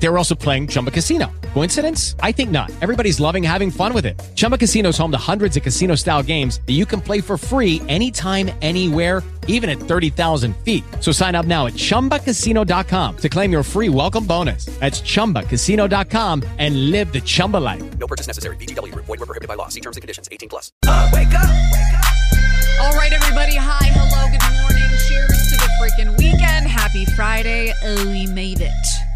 [0.00, 1.30] They were also playing Chumba Casino.
[1.54, 2.14] Coincidence?
[2.20, 2.70] I think not.
[2.80, 4.20] Everybody's loving having fun with it.
[4.36, 7.36] Chumba Casino is home to hundreds of casino style games that you can play for
[7.36, 10.84] free anytime, anywhere, even at 30,000 feet.
[11.00, 14.66] So sign up now at chumbacasino.com to claim your free welcome bonus.
[14.78, 17.98] That's chumbacasino.com and live the Chumba life.
[17.98, 18.56] No purchase necessary.
[18.56, 19.06] VGW Group.
[19.06, 19.68] Void were prohibited by law.
[19.68, 20.28] See terms and conditions.
[20.30, 20.70] 18 plus.
[20.84, 22.04] wake up, wake up.
[22.80, 23.56] All right, everybody.
[23.56, 24.88] Hi, hello, good morning.
[25.08, 26.68] Cheers to the freaking weekend.
[26.68, 27.72] Happy Friday.
[27.82, 29.07] Oh, we made it.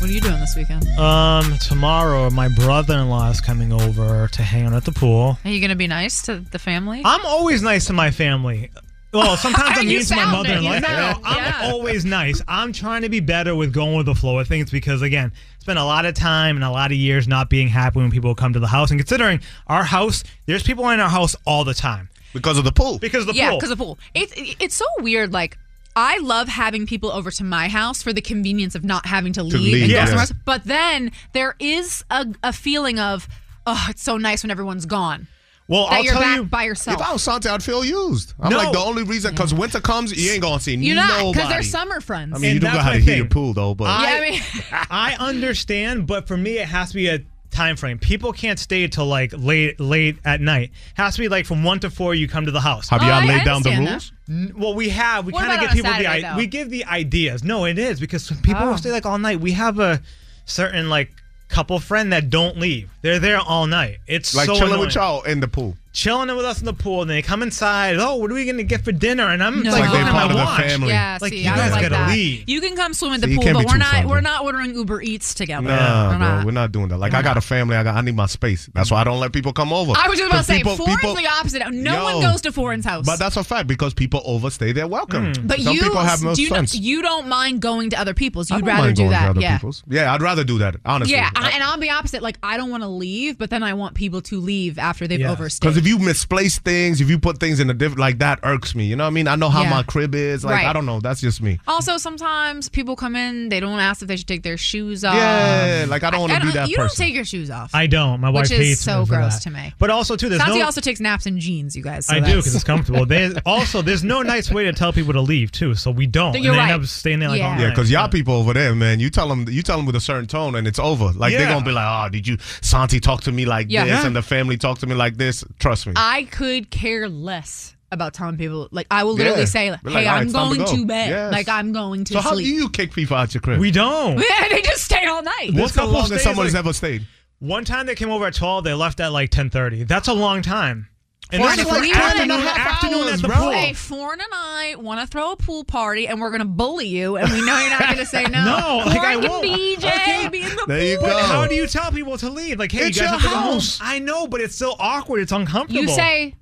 [0.00, 0.86] What are you doing this weekend?
[0.98, 5.38] Um, tomorrow my brother-in-law is coming over to hang out at the pool.
[5.44, 7.02] Are you going to be nice to the family?
[7.04, 8.70] I'm always nice to my family.
[9.12, 10.78] Well, sometimes I'm mean to my mother-in-law.
[10.78, 11.70] No, sound- I'm yeah.
[11.72, 12.40] always nice.
[12.46, 15.32] I'm trying to be better with going with the flow I think it's because, again,
[15.60, 18.34] spend a lot of time and a lot of years not being happy when people
[18.34, 18.90] come to the house.
[18.90, 22.72] And considering our house, there's people in our house all the time because of the
[22.72, 22.98] pool.
[22.98, 23.38] because of the pool.
[23.38, 23.58] yeah, pool.
[23.58, 23.98] because of the pool.
[24.14, 25.32] It's it's so weird.
[25.32, 25.58] Like
[25.96, 29.42] I love having people over to my house for the convenience of not having to
[29.42, 30.32] leave, leave, and go somewhere else.
[30.44, 33.26] But then there is a, a feeling of
[33.66, 35.26] oh, it's so nice when everyone's gone
[35.68, 36.44] well, that I'll you're tell back you.
[36.44, 37.00] by yourself.
[37.00, 38.34] If I was Santa, I'd feel used.
[38.38, 38.58] I'm No.
[38.58, 41.32] like the only reason because winter comes, you ain't gonna see you're not nobody.
[41.32, 42.34] because they're summer friends.
[42.36, 43.16] I mean, you And do know that's how to heat thing.
[43.16, 44.40] your pool though, but yeah, I- I mean,
[44.90, 47.98] I understand, but for me, it has to be a time frame.
[47.98, 50.64] People can't stay till like late, late at night.
[50.70, 52.14] It has to be like from one to four.
[52.14, 52.88] You come to the house.
[52.90, 54.10] have Oh, y'all I laid down the rules?
[54.10, 54.15] that.
[54.28, 54.50] Rules?
[54.50, 55.26] N- Well, we have.
[55.26, 56.36] We kind of about give people Saturday, the though?
[56.36, 57.44] we give the ideas.
[57.44, 58.70] No, it is because people Oh.
[58.70, 59.40] will stay like all night.
[59.40, 60.00] We have a
[60.44, 61.10] certain like
[61.48, 62.90] couple friend that don't leave.
[63.02, 63.98] They're there all night.
[64.06, 64.86] It's Like so chilling annoying.
[64.86, 65.76] with y'all in the pool.
[65.96, 67.96] Chilling with us in the pool, and they come inside.
[67.98, 69.28] Oh, what are we gonna get for dinner?
[69.30, 69.70] And I'm No.
[69.70, 70.60] like, Like they're looking at part my of the watch.
[70.70, 70.88] family.
[70.90, 71.18] yeah.
[71.20, 72.08] Like, see, you I guys don't like gotta that.
[72.10, 72.44] leave.
[72.46, 74.10] You can come swim at the See, pool, but we're not friendly.
[74.10, 75.66] we're not ordering Uber Eats together.
[75.68, 76.44] Nah, we're bro, not.
[76.44, 76.98] we're not doing that.
[76.98, 77.76] Like I got a family.
[77.76, 77.96] I got.
[77.96, 78.68] I need my space.
[78.74, 79.92] That's why I don't let people come over.
[79.96, 81.62] I was just about to say, people- foreign's people- the opposite.
[81.72, 82.04] No Yo.
[82.04, 83.06] one goes to foreign's house.
[83.06, 85.32] But that's a fact because people overstay their welcome.
[85.32, 85.46] Mm.
[85.48, 86.74] But Some you, people have no do you, sense.
[86.74, 88.50] you don't mind going to other people's.
[88.50, 89.40] I You'd rather do that.
[89.40, 89.58] Yeah.
[89.88, 90.76] Yeah, I'd rather do that.
[90.84, 91.14] Honestly.
[91.16, 92.22] Yeah, I, and I'll be opposite.
[92.22, 95.20] Like I don't want to leave, but then I want people to leave after they've
[95.20, 95.30] Yes.
[95.30, 95.85] overstayed.
[95.86, 98.74] Because if you misplace things, if you put things in a different, like that irks
[98.74, 98.84] me.
[98.86, 99.28] You know what I mean?
[99.28, 99.70] I know how Yeah.
[99.70, 100.44] my crib is.
[100.44, 100.66] Like Right.
[100.66, 101.00] I don't know.
[101.00, 101.58] That's just me.
[101.66, 105.14] also, sometimes people come in, they don't ask if they should take their shoes off.
[105.14, 106.98] Yeah, like I don't want to I be that You person.
[106.98, 107.74] don't take your shoes off.
[107.74, 108.20] I don't.
[108.20, 109.42] My wife Which is hates so me gross that.
[109.42, 109.72] to me.
[109.78, 110.64] But also too, there's Santi no.
[110.64, 112.06] also takes naps in jeans, you guys.
[112.06, 113.06] so I do because it's comfortable.
[113.16, 116.34] There's also there's no nice way to tell people to leave too, so we don't.
[116.34, 116.72] You're and they right.
[116.72, 117.54] end up staying there like Yeah.
[117.54, 119.96] all Yeah, because y'all people over there, man, you tell them, you tell them with
[119.96, 121.12] a certain tone, and it's over.
[121.12, 123.84] Like they're gonna be like, "Oh, did you Santi talk to me like Yeah.
[123.84, 125.44] this?" And the family talk to me like this.
[125.58, 125.92] Trust me.
[125.96, 128.68] I could care less about telling people.
[128.70, 129.44] Like I will literally Yeah.
[129.46, 131.08] say, Be "Hey, like, "All right, I'm it's time to going go." to, bed.
[131.10, 131.32] Yes.
[131.32, 133.58] Like I'm going to so how do sleep." you kick people out your crib?
[133.60, 134.18] we don't.
[134.30, 135.50] Yeah, they just stay all night.
[135.52, 137.06] What's the couple longest stays, someone's like- ever stayed?
[137.40, 139.82] One time they came over at twelve, they left at like ten thirty.
[139.84, 140.88] That's a long time.
[141.32, 143.26] And Four this and is a- like and a afternoon, half afternoon hours, at the
[143.28, 143.36] bro.
[143.36, 143.50] pool.
[143.50, 147.16] Hey, Foreign and I want to throw a pool party, and we're gonna bully you,
[147.16, 148.44] and we know you're not gonna say no.
[148.44, 149.44] No, like, I Foreign and won't.
[149.44, 150.28] BJ Okay.
[150.28, 151.08] be in the There you pool.
[151.08, 151.18] go.
[151.18, 152.60] How do you tell people to leave?
[152.60, 153.52] Like, hey, It's you guys your have to home.
[153.54, 153.78] house.
[153.82, 155.20] I know, but it's still awkward.
[155.20, 155.80] It's uncomfortable.
[155.82, 156.34] You say,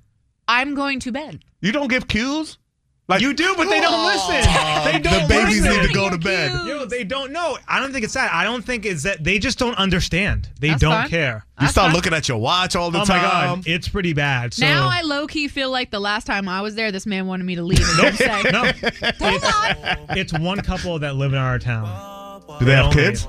[0.47, 2.59] "I'm going to bed." You don't give cues.
[3.07, 4.51] Like you do, but they don't listen.
[4.83, 5.81] They don't the babies listen.
[5.81, 6.51] need to go to bed.
[6.65, 7.57] Yo, they don't know.
[7.67, 8.33] I don't think it's that.
[8.33, 9.23] I don't think it's that.
[9.23, 10.49] They just don't understand.
[10.59, 11.09] They That's don't fine.
[11.09, 11.45] care.
[11.61, 11.95] You start fine.
[11.95, 13.21] looking at your watch all the oh my time.
[13.59, 14.55] god, it's pretty bad.
[14.55, 17.27] So now I low key feel like the last time I was there, this man
[17.27, 17.87] wanted me to leave.
[17.87, 22.41] And don't say, no, it's, it's one couple that live in our town.
[22.59, 23.27] Do they have don't kids?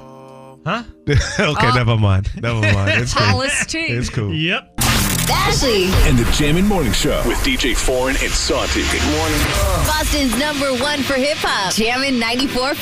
[0.66, 0.82] Huh?
[1.08, 2.30] okay, uh, never mind.
[2.42, 3.02] Never mind.
[3.02, 3.26] It's cool.
[3.26, 3.78] Hollis T.
[3.78, 4.34] It's cool.
[4.34, 4.75] Yep.
[5.30, 8.82] Ashley, And the Jammin' Morning Show with DJ Foreign and Santi.
[8.82, 9.38] Good morning.
[9.86, 11.74] Boston's number one for hip hop.
[11.74, 12.76] Jammin' 94.5.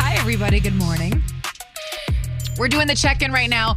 [0.00, 0.60] Hi, everybody.
[0.60, 1.22] Good morning.
[2.58, 3.76] We're doing the check in right now.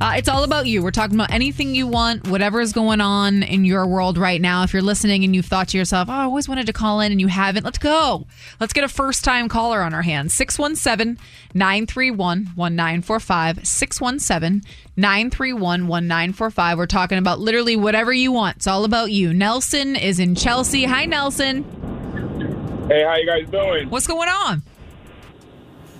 [0.00, 0.82] Uh, it's all about you.
[0.82, 4.64] We're talking about anything you want, whatever is going on in your world right now.
[4.64, 7.12] If you're listening and you've thought to yourself, oh, I always wanted to call in
[7.12, 8.26] and you haven't, let's go.
[8.58, 10.34] Let's get a first time caller on our hands.
[10.34, 11.16] 617
[11.54, 13.66] 931 1945.
[13.66, 14.62] 617
[14.96, 16.78] 931 1945.
[16.78, 18.56] We're talking about literally whatever you want.
[18.56, 19.34] It's all about you.
[19.34, 20.84] Nelson is in Chelsea.
[20.84, 21.64] Hi, Nelson.
[22.88, 23.90] Hey, how you guys doing?
[23.90, 24.62] What's going on?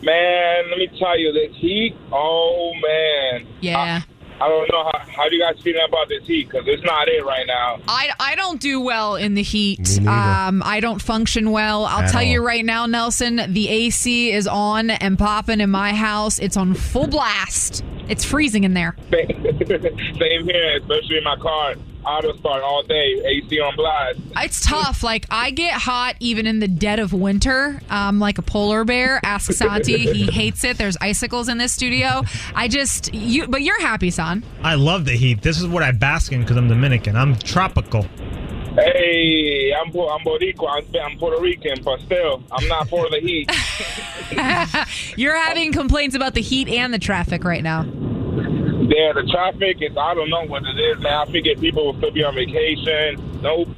[0.03, 3.47] Man, let me tell you, this heat, oh, man.
[3.61, 4.03] Yeah.
[4.05, 4.85] I don't know.
[4.93, 6.49] How, how do you guys feel about this heat?
[6.51, 7.81] Because it's not it right now.
[7.89, 10.01] I, I don't do well in the heat.
[10.07, 11.85] Um, I don't function well.
[11.85, 15.95] I'll At tell you right now, Nelson, the AC is on and popping in my
[15.95, 16.39] house.
[16.39, 17.85] It's on full blast.
[18.09, 18.97] It's freezing in there.
[19.11, 21.75] Same here, especially in my car.
[22.05, 24.19] Auto start all day, AC on blast.
[24.37, 25.03] It's tough.
[25.03, 27.81] Like I get hot even in the dead of winter.
[27.91, 29.21] Um, like a polar bear.
[29.25, 30.13] Ask Santi.
[30.13, 30.79] he hates it.
[30.79, 32.23] There's icicles in this studio.
[32.55, 34.45] I just you, but you're happy, son.
[34.63, 35.43] I love the heat.
[35.43, 37.17] This is what I bask in because I'm Dominican.
[37.17, 38.07] I'm tropical.
[38.75, 40.69] Hey, I'm I'm Boricua.
[40.69, 43.49] I'm, I'm Puerto Rican, but still, I'm not for the heat.
[45.17, 47.87] You're having complaints about the heat and the traffic right now.
[48.89, 49.97] Yeah, the traffic is.
[49.97, 51.13] I don't know what it is, man.
[51.13, 53.41] I figure people will still be on vacation.
[53.41, 53.69] Nope.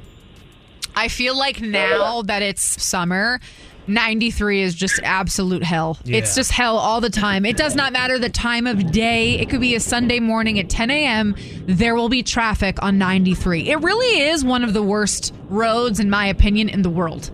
[0.95, 3.39] I feel like now that it's summer,
[3.87, 5.97] 93 is just absolute hell.
[6.05, 7.45] It's just hell all the time.
[7.45, 9.39] It does not matter the time of day.
[9.39, 11.35] It could be a Sunday morning at 10 a.m.
[11.65, 13.69] There will be traffic on 93.
[13.69, 17.31] It really is one of the worst roads, in my opinion, in the world.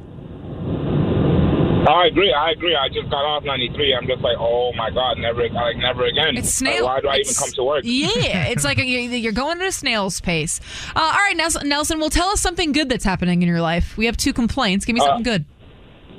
[1.88, 2.34] I agree.
[2.34, 2.76] I agree.
[2.76, 3.94] I just got off 93.
[3.94, 6.38] I'm just like, oh my god, never, like never again.
[6.38, 7.82] It's Like, why do I even come to work?
[7.84, 10.60] Yeah, it's like a, you're going at a snail's pace.
[10.96, 13.98] Uh, all right, Nelson, Nelson, well, tell us something good that's happening in your life.
[13.98, 14.86] We have two complaints.
[14.86, 15.46] Give me something good.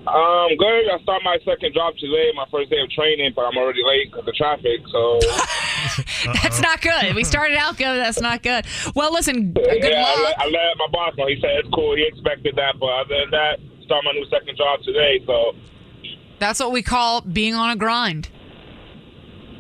[0.07, 0.85] Um, good.
[0.91, 4.13] I start my second job today, my first day of training, but I'm already late
[4.13, 4.81] because of traffic.
[4.93, 5.19] So
[6.43, 7.15] That's not good.
[7.15, 7.99] We started out good.
[7.99, 8.67] That's not good.
[8.95, 10.37] Well, listen, good yeah, I luck.
[10.39, 11.27] let, I let my boss know.
[11.27, 11.97] He said it's cool.
[11.97, 15.21] He expected that, but other than that, start my new second job today.
[15.27, 15.53] So
[16.39, 18.29] That's what we call being on a grind.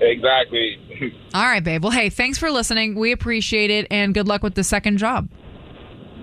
[0.01, 0.79] exactly.
[1.35, 1.83] All right, babe.
[1.83, 2.95] Well, hey, thanks for listening.
[2.95, 5.29] We appreciate it, and good luck with the second job.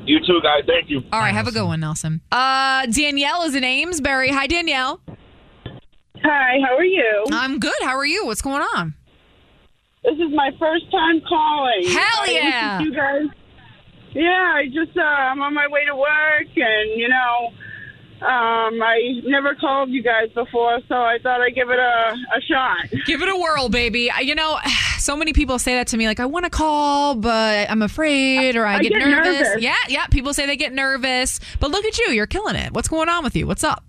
[0.06, 0.64] you too, guys.
[0.68, 1.02] Thank you.
[1.12, 2.22] All right, have a good one, Nelson.
[2.32, 4.30] Uh, Danielle is in Amesbury.
[4.30, 5.02] Hi, Danielle.
[6.24, 7.26] Hi, how are you?
[7.32, 7.74] I'm good.
[7.82, 8.26] How are you?
[8.26, 8.94] What's going on?
[10.04, 11.84] This is my first time calling.
[11.88, 12.80] Hell yeah.
[12.82, 13.24] You guys.
[14.14, 17.52] Yeah, I just uh, I'm on my way to work, and you know,
[18.22, 22.42] um, I never called you guys before, so I thought I'd give it a, a
[22.42, 22.78] shot.
[23.06, 24.12] Give it a whirl, baby.
[24.12, 24.60] I- You know,
[25.00, 28.56] so many people say that to me, like, I want to call, but I'm afraid,
[28.56, 29.40] or I, I get, get nervous.
[29.50, 29.64] nervous.
[29.64, 30.06] Yeah, yeah.
[30.08, 32.12] People say they get nervous, but look at you.
[32.12, 32.72] You're killing it.
[32.74, 33.48] What's going on with you?
[33.48, 33.84] What's up?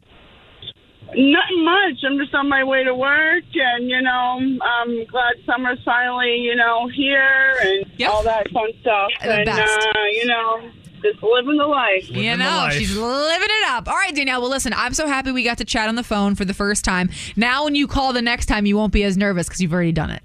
[1.14, 1.98] Nothing much.
[2.06, 6.56] I'm just on my way to work, and you know, I'm glad summer's finally, you
[6.56, 8.10] know, here and Yep.
[8.10, 9.10] all that fun stuff.
[9.22, 9.60] The and best.
[9.88, 10.70] uh, you know,
[11.02, 12.08] just living the life.
[12.08, 12.72] you Living the know, life.
[12.74, 13.88] she's living it up.
[13.88, 14.40] All right, Danielle.
[14.40, 16.84] Well, listen, I'm so happy we got to chat on the phone for the first
[16.84, 17.10] time.
[17.36, 19.92] Now, when you call the next time, you won't be as nervous because you've already
[19.92, 20.22] done it.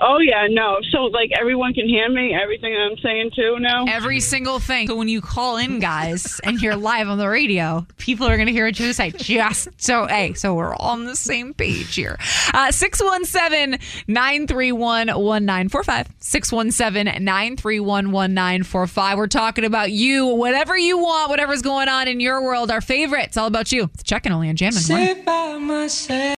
[0.00, 0.78] Oh yeah, no.
[0.90, 3.86] So like everyone can hear me, everything I'm saying too now.
[3.86, 4.88] Every single thing.
[4.88, 8.46] So when you call in, guys, and you're live on the radio, people are going
[8.46, 9.10] to hear what you say.
[9.10, 12.18] Just so, hey, so we're all on the same page here.
[12.52, 16.08] Uh, 617 931 1945.
[16.18, 19.18] 617 931 1945.
[19.18, 22.70] We're talking about you, whatever you want, whatever's going on in your world.
[22.70, 23.24] Our favorite.
[23.26, 23.84] It's all about you.
[23.94, 24.82] It's checking only on Jammin'.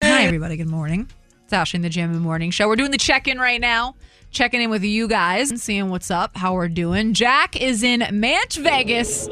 [0.04, 0.58] Hi, everybody.
[0.58, 1.08] Good morning.
[1.48, 2.68] It's Ashley in the Jammin' the Morning Show.
[2.68, 3.96] We're doing the check in right now.
[4.32, 7.14] Checking in with you guys and seeing what's up, how we're doing.
[7.14, 9.30] Jack is in Manch Vegas,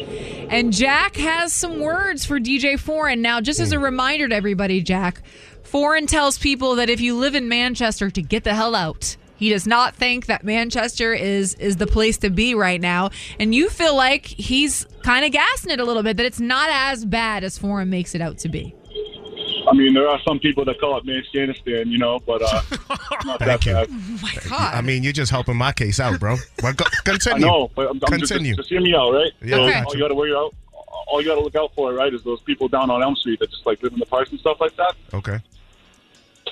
[0.50, 3.22] and Jack has some words for DJ Foreign.
[3.22, 5.24] Now, just as a reminder to everybody, Jack,
[5.64, 9.18] Foreign tells people that if you live in Manchester, to get the hell out.
[9.36, 13.10] He does not think that Manchester is is the place to be right now,
[13.42, 16.70] and you feel like he's kind of gassing it a little bit that it's not
[16.72, 18.74] as bad as Foreign makes it out to be.
[19.68, 22.62] I mean, there are some people that call it Manchanistan, you know, but uh,
[23.26, 23.74] not that Thank you.
[23.74, 23.88] bad.
[23.92, 24.74] Oh my God.
[24.76, 26.38] I mean, you're just helping my case out, bro.
[26.62, 27.46] Well, go, I continue.
[27.48, 28.56] know, but I'm, I'm just, Continue.
[28.56, 29.32] just hear me out, right?
[29.42, 29.82] Yeah, So Okay.
[29.86, 30.54] all you got to worry out,
[31.08, 33.40] all you got to look out for, right, is those people down on Elm Street
[33.40, 34.96] that just like live in the parks and stuff like that.
[35.14, 35.40] Okay.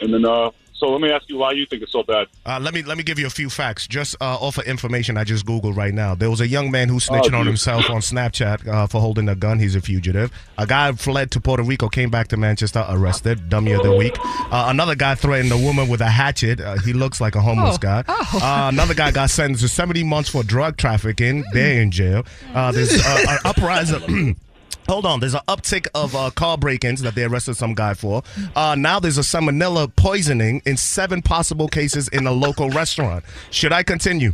[0.01, 0.51] And then, uh,
[0.84, 2.28] so let me ask you why you think it's so bad.
[2.46, 3.88] Uh, let me let me give you a few facts.
[3.88, 6.14] Just uh, off of information I just googled right now.
[6.14, 9.30] There was a young man who snitched Oh, on himself on Snapchat uh, for holding
[9.30, 9.60] a gun.
[9.60, 10.32] He's a fugitive.
[10.58, 13.48] A guy fled to Puerto Rico, came back to Manchester, arrested.
[13.50, 14.16] Dummy of the week.
[14.52, 16.60] Uh, another guy threatened a woman with a hatchet.
[16.60, 17.80] Uh, he looks like a homeless Oh.
[17.80, 18.04] guy.
[18.08, 18.40] Oh.
[18.44, 21.46] Uh, another guy got sentenced to 70 months for drug trafficking.
[21.54, 22.25] They're in jail.
[22.54, 24.36] Uh, there's uh, an uprising.
[24.88, 28.22] Hold on, there's an uptick of uh, car break-ins that they arrested some guy for.
[28.56, 33.24] Uh, now there's a salmonella poisoning in seven possible cases in a local restaurant.
[33.50, 34.34] Should I continue?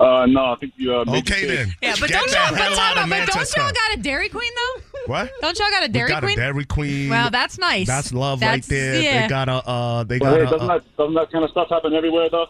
[0.00, 1.66] Uh, no, I think you uh, made Okay your case.
[1.66, 1.74] then.
[1.80, 3.60] Yeah, but Get don't the y'all, hell but, out time out, but don't Manchester.
[3.60, 4.82] y'all got a Dairy Queen though?
[5.06, 5.30] What?
[5.40, 6.32] Don't y'all got a Dairy we got Queen?
[6.38, 7.10] a Dairy Queen.
[7.10, 7.86] Wow, that's nice.
[7.86, 9.00] That's love That's- right there.
[9.02, 9.22] yeah.
[9.22, 9.52] They got a.
[9.68, 10.50] Uh, they But got hey, a.
[10.50, 12.46] doesn't uh, that doesn't that kind of stuff happen everywhere though?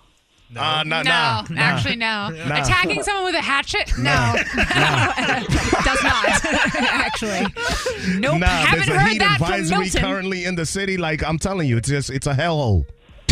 [0.51, 1.61] Uh, nah, no, nah, nah.
[1.61, 2.29] actually no.
[2.29, 2.63] Nah.
[2.63, 3.91] Attacking someone with a hatchet?
[3.99, 4.35] No.
[5.85, 6.45] Does not.
[6.91, 7.47] actually.
[8.19, 8.39] Nope.
[8.39, 10.01] Nah, Haven't there's a heard heat that from advisory Milton.
[10.01, 10.97] currently in the city.
[10.97, 12.85] Like I'm telling you, it's just it's a hellhole.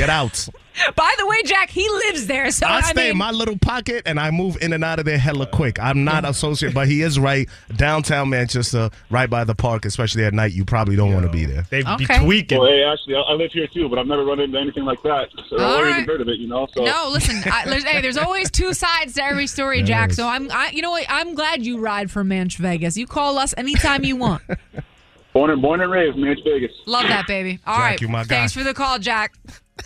[0.03, 0.49] Get out.
[0.97, 4.03] By the way, Jack, he lives there, so I I, stay in my little pocket
[4.05, 5.79] and I move in and out of there hella quick.
[5.79, 10.35] I'm not associated, but he is right downtown Manchester, right by the park, especially at
[10.35, 10.55] night.
[10.55, 11.67] You probably don't want to be there.
[11.71, 12.59] They'd be tweaking.
[12.59, 15.01] Well, hey, actually, I, I live here too, but I've never run into anything like
[15.05, 15.29] that.
[15.49, 16.07] So All I've never right.
[16.09, 16.67] heard of it, you know.
[16.75, 17.41] So no, listen.
[17.49, 20.15] I, there's, hey, there's always two sides to every story, Jack.
[20.15, 21.07] So I'm, I, you know what?
[21.09, 22.97] I'm glad you ride for Manch Vegas.
[22.97, 24.43] You call us anytime you want.
[25.33, 26.73] born and born and raised, Manch Vegas.
[26.87, 27.59] Love that, baby.
[27.67, 28.01] All Jack, right.
[28.01, 28.29] you my guy.
[28.29, 29.35] Thanks for the call, Jack.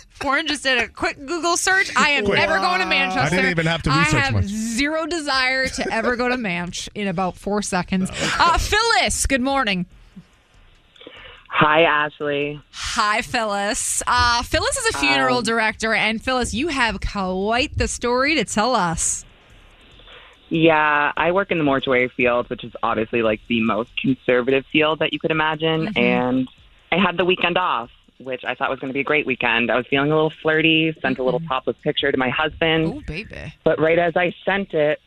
[0.09, 1.91] Foreign just did a quick Google search.
[1.95, 2.37] I am Quick.
[2.39, 3.21] never going to Manchester.
[3.21, 4.45] I didn't even have to research I have much.
[4.45, 8.09] zero desire to ever go to Manch in about four seconds.
[8.39, 9.85] Uh, Phyllis, good morning.
[11.49, 12.61] Hi, Ashley.
[12.71, 14.03] Hi, Phyllis.
[14.05, 18.43] Uh, Phyllis is a funeral Um, director, and Phyllis, you have quite the story to
[18.45, 19.23] tell us.
[20.49, 24.99] Yeah, I work in the mortuary field, which is obviously like the most conservative field
[24.99, 25.87] that you could imagine.
[25.87, 25.97] Mhm.
[25.97, 26.47] And
[26.91, 27.89] I had the weekend off,
[28.19, 29.69] which I thought was going to be a great weekend.
[29.69, 32.85] I was feeling a little flirty, sent a little topless picture to my husband.
[32.87, 33.53] Oh, baby.
[33.65, 35.01] But right as I sent it,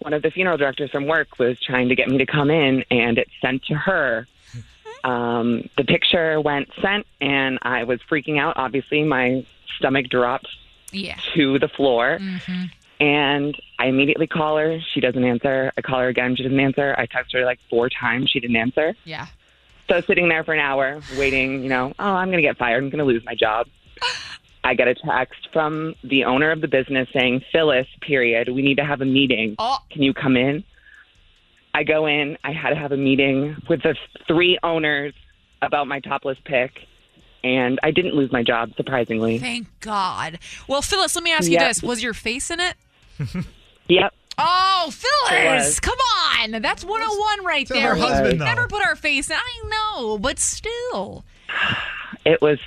[0.00, 2.84] one of the funeral directors from work was trying to get me to come in,
[2.90, 4.26] and it sent to her.
[5.04, 8.56] Um, the picture went sent, and I was freaking out.
[8.56, 9.44] Obviously, my
[9.76, 10.46] stomach dropped
[10.92, 11.16] Yeah.
[11.34, 12.18] to the floor.
[12.20, 12.64] Mm-hmm.
[13.02, 14.78] And I immediately call her.
[14.94, 15.72] She doesn't answer.
[15.76, 16.36] I call her again.
[16.36, 16.94] She doesn't answer.
[16.96, 18.30] I text her like four times.
[18.30, 18.94] She didn't answer.
[19.04, 19.26] Yeah.
[19.88, 22.80] So sitting there for an hour waiting, you know, oh, I'm going to get fired.
[22.80, 23.66] I'm going to lose my job.
[24.64, 28.76] I get a text from the owner of the business saying, Phyllis, period, we need
[28.76, 29.56] to have a meeting.
[29.58, 29.78] Oh.
[29.90, 30.62] Can you come in?
[31.74, 32.38] I go in.
[32.44, 33.96] I had to have a meeting with the
[34.28, 35.12] three owners
[35.60, 36.70] about my topless pic.
[37.42, 39.40] And I didn't lose my job, surprisingly.
[39.40, 40.38] Thank God.
[40.68, 41.68] Well, Phyllis, let me ask you Yep.
[41.68, 42.76] this: Was your face in it?
[43.88, 44.14] Yep.
[44.38, 45.98] Oh, Phyllis, come
[46.40, 46.62] on.
[46.62, 47.94] That's 101 right To there.
[47.94, 48.44] her husband, though.
[48.46, 49.36] never put our face in.
[49.36, 51.24] I know, but still.
[52.24, 52.58] It was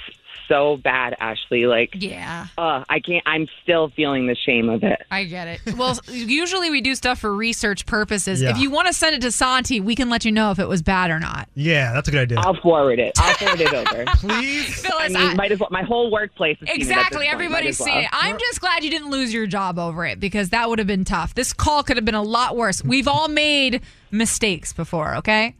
[0.48, 1.66] so bad, Ashley.
[1.66, 2.48] Like, Yeah.
[2.58, 3.24] uh, I can't.
[3.25, 5.02] I'm still feeling the shame of it.
[5.12, 5.75] I get it.
[5.78, 8.42] Well, usually we do stuff for research purposes.
[8.42, 8.52] Yeah.
[8.52, 10.68] If you want to send it to Santi, we can let you know if it
[10.68, 11.48] was bad or not.
[11.56, 12.40] Yeah, that's a good idea.
[12.40, 13.14] I'll forward it.
[13.18, 14.06] I'll forward it over.
[14.16, 15.16] Please, Phyllis.
[15.16, 15.70] I mean, might as well.
[15.72, 17.28] My whole workplace is Exactly.
[17.28, 18.10] Everybody's seeing it.
[18.12, 21.06] I'm just glad you didn't lose your job over it because that would have been
[21.06, 21.34] tough.
[21.36, 22.84] This call could have been a lot worse.
[22.84, 25.56] We've all made mistakes before, okay?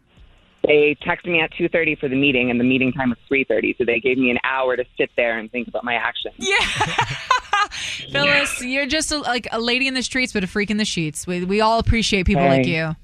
[0.68, 3.78] They texted me at 2:30 for the meeting, and the meeting time was 3:30.
[3.78, 6.36] So they gave me an hour to sit there and think about my actions.
[6.38, 6.56] Yeah.
[8.12, 10.86] Phyllis, you're just a, like a lady in the streets, but a freak in the
[10.86, 11.26] sheets.
[11.28, 12.96] We, we all appreciate people like you.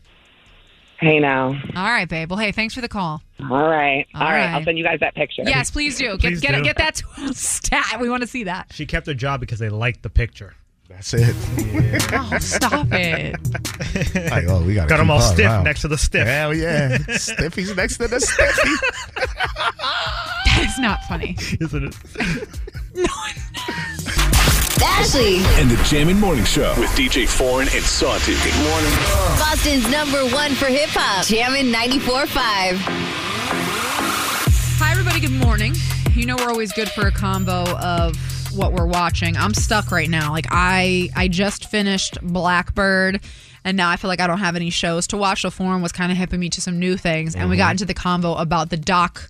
[0.99, 1.47] Hey now.
[1.47, 2.29] All right, babe.
[2.29, 3.23] Well, hey, thanks for the call.
[3.39, 4.05] All right.
[4.13, 4.45] All All right.
[4.45, 4.49] right.
[4.53, 5.41] I'll send you guys that picture.
[5.43, 6.15] Yes, please do.
[6.19, 6.63] Please get get do.
[6.63, 7.99] get that to stat.
[7.99, 8.71] We want to see that.
[8.71, 10.53] She kept her job because they liked the picture.
[10.93, 11.35] That's it.
[12.13, 13.35] Oh, stop it.
[14.31, 15.63] Like, oh, we gotta Got 'em keep all her stiff around.
[15.65, 16.25] next to the stiff.
[16.27, 16.97] Hell yeah.
[17.17, 18.69] Stiffy's next to the stiffy.
[20.45, 21.35] That is not funny.
[21.59, 21.95] Isn't it?
[22.93, 23.05] No.
[24.83, 28.33] Ashley, And the Jammin' Morning Show with DJ Foreign and Santi.
[28.33, 28.91] Good morning.
[29.39, 31.25] Boston's number one for hip hop.
[31.25, 32.77] Jammin' 94.5.
[34.79, 35.19] Hi, everybody.
[35.21, 35.73] Good morning.
[36.15, 38.17] You know we're always good for a combo of
[38.53, 39.37] what we're watching.
[39.37, 40.31] I'm stuck right now.
[40.31, 43.21] Like I, I just finished Blackbird,
[43.63, 45.43] and now I feel like I don't have any shows to watch.
[45.43, 47.71] The Forum was kind of hipping me to some new things, and we got mm-hmm.
[47.71, 49.29] into the convo about the doc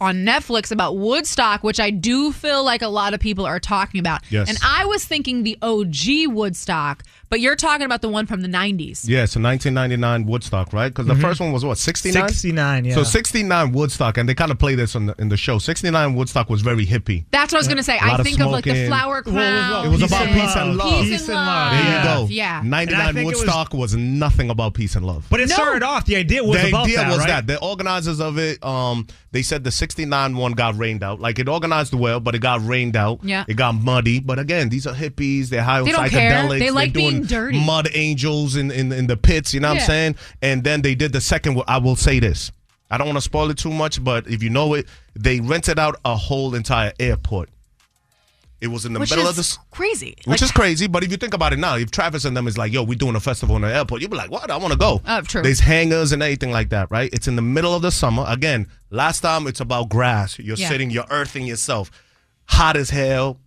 [0.00, 4.00] on Netflix about Woodstock, which I do feel like a lot of people are talking
[4.00, 4.20] about.
[4.30, 4.48] Yes.
[4.48, 8.48] And I was thinking the OG Woodstock, but you're talking about the one from the
[8.48, 9.08] 90s.
[9.08, 10.88] Yeah, so 1999 Woodstock, right?
[10.88, 12.28] Because the first one was what, 69?
[12.28, 12.94] 69, yeah.
[12.94, 15.58] So 69 Woodstock, and they kind of play this in the, in the show.
[15.58, 17.24] 69 Woodstock was very hippie.
[17.30, 17.96] That's what I was going to say.
[17.96, 19.86] A I think of like the flower crown.
[19.86, 21.04] It was about peace and love.
[21.04, 21.72] Peace, and love.
[21.72, 22.26] There you go.
[22.30, 22.62] Yeah.
[22.64, 25.26] 99 think it was- Woodstock was, nothing about peace and love.
[25.30, 26.04] But it started off.
[26.06, 27.28] The idea was the about idea that, was right?
[27.28, 31.20] that the organizers of it, um, they said the '69 one got rained out.
[31.20, 33.20] Like it organized well, but it got rained out.
[33.22, 33.44] Yeah.
[33.48, 34.20] it got muddy.
[34.20, 35.48] But again, these are hippies.
[35.48, 36.10] They're high on They don't psychedelics.
[36.10, 36.48] care.
[36.48, 37.64] They They're like doing dirty.
[37.64, 39.52] Mud angels in, in in the pits.
[39.54, 40.16] You know what I'm saying?
[40.42, 41.54] And then they did the second.
[41.54, 41.64] one.
[41.68, 42.50] I will say this.
[42.90, 45.78] I don't want to spoil it too much, but if you know it, they rented
[45.78, 47.48] out a whole entire airport.
[48.60, 49.58] It was in the Which middle of this.
[49.70, 50.16] crazy.
[50.24, 52.56] Which is crazy, but if you think about it now, if Travis and them is
[52.56, 54.50] like, "Yo, we're doing a festival in the airport," you'd be like, "What?
[54.50, 55.42] I want to go." Oh, true.
[55.42, 57.12] There's hangars and everything like that, right?
[57.12, 58.24] It's in the middle of the summer.
[58.26, 60.38] Again, last time it's about grass.
[60.38, 60.68] You're Yeah.
[60.68, 61.90] sitting, you're earthing yourself.
[62.46, 63.38] Hot as hell.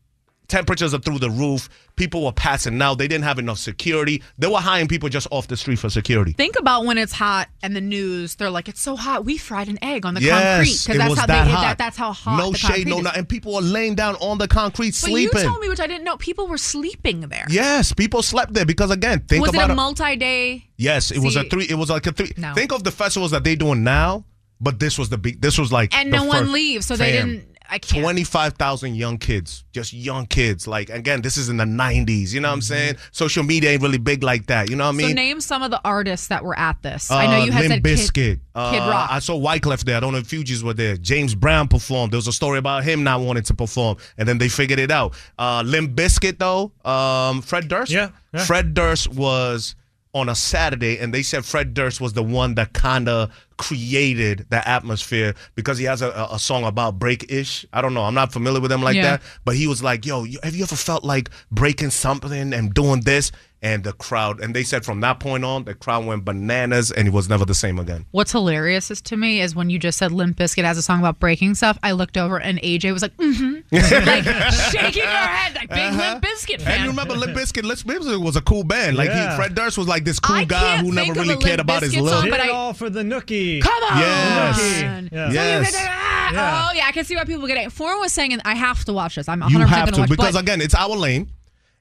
[0.47, 1.67] Temperatures are through the roof.
[1.97, 2.97] People were passing out.
[2.97, 4.23] They didn't have enough security.
[4.37, 6.31] They were hiring people just off the street for security.
[6.31, 8.35] Think about when it's hot and the news.
[8.35, 9.25] They're like, "It's so hot.
[9.25, 11.61] We fried an egg on the yes, concrete it that's how that they hot.
[11.61, 12.37] that, that's how hot.
[12.37, 13.19] No shade, no nothing.
[13.19, 15.37] And people were laying down on the concrete But sleeping.
[15.37, 17.45] you told me, which I didn't know, people were sleeping there.
[17.49, 20.65] Yes, people slept there because again, think was it about a multi-day?
[20.77, 21.65] Yes, it was a three.
[21.69, 22.31] It was like a three.
[22.37, 22.53] No.
[22.53, 24.23] Think of the festivals that they're doing now,
[24.61, 25.41] but this was the big.
[25.41, 27.56] This was like And no one leaves, so they didn't.
[27.69, 28.03] I can't.
[28.03, 30.67] 25,000 young kids, just young kids.
[30.67, 32.33] Like, again, this is in the 90s.
[32.33, 32.95] You know what I'm saying?
[33.11, 34.69] Social media ain't really big like that.
[34.69, 35.09] You know what I mean?
[35.09, 37.11] so name some of the artists that were at this.
[37.11, 38.39] I know Uh, you had Limp said Kid, Bizkit.
[38.55, 39.09] Uh, Kid Rock.
[39.11, 39.97] I saw Wyclef there.
[39.97, 40.97] I don't know if Fugees were there.
[40.97, 42.11] James Brown performed.
[42.13, 44.91] There was a story about him not wanting to perform, and then they figured it
[44.91, 45.15] out.
[45.37, 47.91] Uh, Limp Bizkit, though, um, Fred Durst.
[47.91, 48.45] Yeah, yeah.
[48.45, 49.75] Fred Durst was
[50.13, 54.45] on a Saturday, and they said Fred Durst was the one that kind of created
[54.49, 57.65] the atmosphere because he has a, a, a song about break ish.
[57.73, 58.03] I don't know.
[58.03, 59.03] I'm not familiar with him like Yeah.
[59.03, 63.01] that, but he was like, "Yo, have you ever felt like breaking something and doing
[63.01, 66.91] this?" And the crowd, and they said from that point on, the crowd went bananas,
[66.91, 68.05] and it was never the same again.
[68.11, 70.99] What's hilarious is to me is when you just said Limp Bizkit has a song
[70.99, 71.75] about breaking stuff.
[71.81, 74.23] I looked over and AJ was like, mm-hmm, like
[74.71, 76.73] shaking her head, like big Limp Bizkit fan.
[76.75, 77.63] And you remember Limp Bizkit?
[77.63, 78.95] Limp Bizkit was a cool band.
[78.95, 79.31] Like Yeah.
[79.31, 81.95] he, Fred Durst was like this cool I guy who never really cared about his
[81.95, 82.13] Bizkit look.
[82.13, 83.61] song, Did but it I- all for the nookie.
[83.63, 83.99] Come on.
[83.99, 84.59] Yes.
[84.59, 85.11] Nookie.
[85.11, 85.31] Yeah.
[85.31, 85.75] Yes.
[85.75, 87.71] Oh yeah, I can see why people get it.
[87.71, 89.27] Foreign was saying, and I have to watch this.
[89.27, 90.09] I'm 100% You gonna have to watch.
[90.09, 91.31] because but again, it's our lane,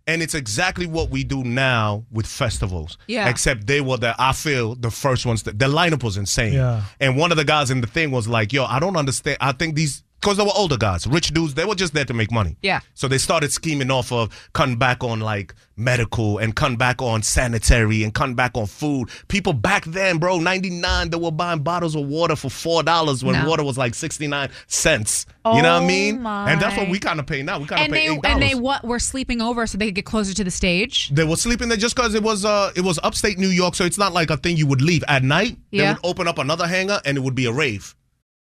[0.07, 2.97] and it's exactly what we do now with festivals.
[3.07, 3.29] Yeah.
[3.29, 5.43] Except they were the I feel the first ones.
[5.43, 6.55] That, the lineup was insane.
[6.55, 6.83] Yeah.
[7.01, 9.39] And one of the guys in the thing was like, "Yo, I don't understand.
[9.41, 12.15] I think these." Because they were older guys, rich dudes, they were just there to
[12.15, 12.57] make money.
[12.63, 12.81] Yeah.
[12.95, 17.23] So they started scheming off of cutting back on like medical and cutting back on
[17.23, 19.11] sanitary and cutting back on food.
[19.29, 23.49] People back then, bro, 99, they were buying bottles of water for $4 when No.
[23.49, 25.27] water was like 69 cents.
[25.45, 26.27] you know what I Oh mean?
[26.27, 27.59] And that's what we kind of pay now.
[27.61, 28.21] We kind of and pay they $8.
[28.25, 31.11] and they what were sleeping over so they could get closer to the stage.
[31.11, 33.85] They were sleeping there just because it was uh it was upstate New York, so
[33.85, 35.59] it's not like a thing you would leave at night.
[35.71, 35.83] Yeah.
[35.83, 37.95] They would open up another hangar and it would be a rave.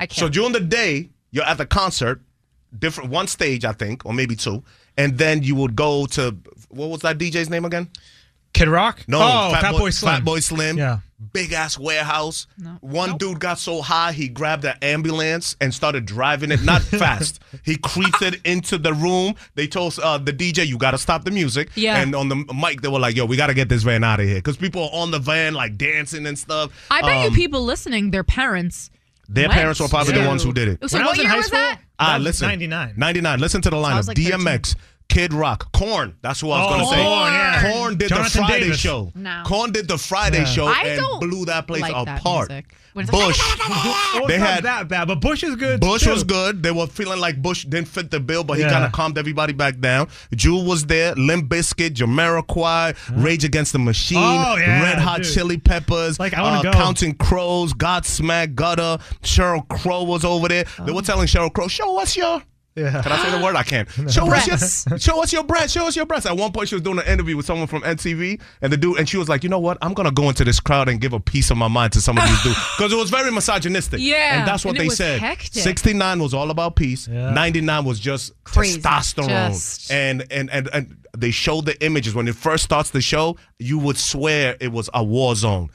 [0.00, 2.20] I So during the day, you're at the concert,
[2.76, 4.64] different one stage, I think, or maybe two,
[4.96, 6.36] and then you would go to
[6.70, 7.88] what was that DJ's name again?
[8.52, 9.04] Kid Rock?
[9.06, 10.22] No, Oh, Fatboy Slim.
[10.24, 10.76] Fatboy Slim.
[10.78, 10.98] Yeah.
[11.32, 12.46] Big ass warehouse.
[12.80, 17.40] One dude got so high he grabbed an ambulance and started driving it, not fast.
[17.62, 19.34] He creeped it into the room.
[19.54, 22.00] They told uh, the DJ, "You got to stop the music." Yeah.
[22.00, 24.18] And on the mic, they were like, "Yo, we got to get this van out
[24.18, 26.72] of here," because people are on the van like dancing and stuff.
[26.90, 28.90] I bet Um, you people listening, their parents.
[29.32, 30.90] Their went parents were probably the ones who did it.
[30.90, 31.80] So what year was that?
[31.98, 32.48] Ah, That was listen.
[32.48, 32.94] 99.
[32.96, 33.38] 99.
[33.40, 33.96] Listen to the I lineup.
[33.98, 34.74] was like DMX,
[35.08, 36.16] Kid Rock, Korn.
[36.22, 37.02] That's who I was Oh, going to say.
[37.02, 37.72] Korn, yeah.
[37.72, 38.78] Korn did Jonathan the Friday Davis.
[38.80, 39.12] show.
[39.14, 39.42] No.
[39.46, 40.44] Korn did the Friday Yeah.
[40.44, 42.48] show I and blew that place like that apart.
[42.50, 42.74] music.
[42.92, 43.38] When it's like- Bush.
[43.42, 45.80] Oh, They it's had- that bad, but Bush is good.
[45.80, 46.10] Bush too.
[46.10, 46.62] was good.
[46.62, 48.70] They were feeling like Bush didn't fit the bill, but he Yeah.
[48.70, 50.08] kind of calmed everybody back down.
[50.34, 51.14] Jewel was there.
[51.14, 55.32] Limp Bizkit, Jamiroquai, Rage Against the Machine, Oh, yeah, Red Hot dude.
[55.32, 56.72] Chili Peppers, Like, I wanna uh, go.
[56.72, 60.64] Counting Crows, Godsmack, Guster, Sheryl Crow was over there.
[60.84, 62.42] They were telling Sheryl Crow, show us your
[62.76, 63.02] Yeah.
[63.02, 63.56] can I say the word?
[63.56, 63.88] I can't.
[64.10, 65.74] Show us your show us your breast.
[65.74, 66.24] Show us your breast.
[66.26, 68.98] At one point, she was doing an interview with someone from MTV, and the dude,
[68.98, 69.76] and she was like, "You know what?
[69.82, 72.16] I'm gonna go into this crowd and give a piece of my mind to some
[72.16, 74.00] of these dudes because it was very misogynistic.
[74.00, 75.18] Yeah, and that's what and they said.
[75.20, 75.52] hectic.
[75.62, 77.08] 69 was all about peace.
[77.08, 77.30] Yeah.
[77.30, 78.80] 99 was just Crazy.
[78.80, 83.00] testosterone, Just- and, and and and they showed the images when it first starts the
[83.00, 83.36] show.
[83.58, 85.70] You would swear it was a war zone.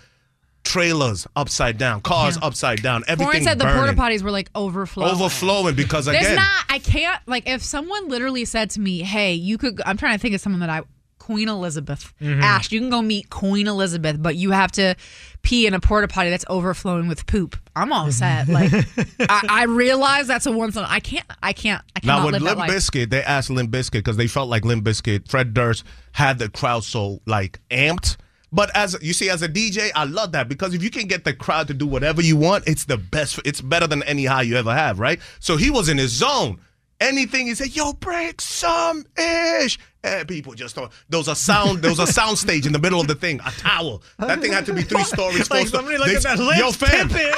[0.66, 2.48] Trailers upside down, cars Yeah.
[2.48, 5.12] upside down, everything said the porta potties were like overflowing.
[5.12, 6.66] overflowing because There's again, not.
[6.70, 7.22] I can't.
[7.28, 10.42] Like, if someone literally said to me, "Hey, you could," I'm trying to think of
[10.42, 10.82] someone that I
[11.20, 12.14] Queen Elizabeth.
[12.22, 12.42] Mhm.
[12.44, 14.96] Ash, you can go meet Queen Elizabeth, but you have to
[15.42, 17.56] pee in a porta potty that's overflowing with poop.
[17.76, 18.48] I'm all set.
[18.56, 18.72] Like
[19.20, 22.42] I, I realize that's a once I can't I can't I cannot Now with live
[22.58, 23.10] Limp life.
[23.10, 26.84] They asked Limp Bizkit because they felt like Limp Bizkit, Fred Durst had the crowd
[26.84, 28.18] so like amped.
[28.56, 31.26] But as you see, as a DJ, I love that because if you can get
[31.26, 33.38] the crowd to do whatever you want, it's the best.
[33.44, 35.20] It's better than any high you ever have, right?
[35.42, 36.62] So he was in his zone.
[37.02, 39.78] Anything he said, yo, break some ish.
[40.06, 42.80] And people just thought there was a sound, there was a sound stage in the
[42.80, 44.04] middle of the thing, a towel.
[44.20, 45.72] That thing had to be three stories, Like, stories.
[45.72, 47.34] somebody look They- at that Yo, fam, fam,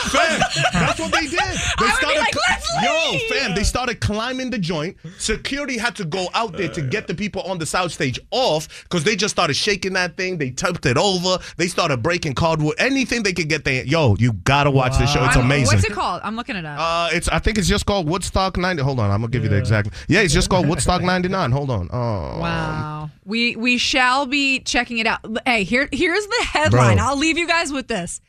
[0.73, 1.37] that's what they did.
[1.79, 4.97] They I be like, "Let's yo, leave." fam, they started climbing the joint.
[5.17, 8.83] Security had to go out there to get the people on the sound stage off
[8.83, 10.37] because they just started shaking that thing.
[10.37, 11.37] They tipped it over.
[11.57, 12.75] They started breaking cardboard.
[12.79, 13.83] Anything they could get there.
[13.85, 15.23] Yo, you gotta watch this show.
[15.25, 15.75] It's I'm- amazing.
[15.77, 16.21] What's it called?
[16.23, 16.77] I'm looking it up.
[16.79, 17.29] Uh, it's.
[17.29, 18.81] I think it's just called Woodstock 90.
[18.83, 19.89] Hold on, I'm gonna give you the exact.
[20.07, 21.51] Yeah, it's just called Woodstock 99.
[21.51, 21.89] Hold on.
[21.91, 22.56] Oh, Wow.
[23.25, 25.19] We we shall be checking it out.
[25.45, 26.97] Hey, here here's the headline.
[26.97, 27.05] Bro.
[27.05, 28.21] I'll leave you guys with this.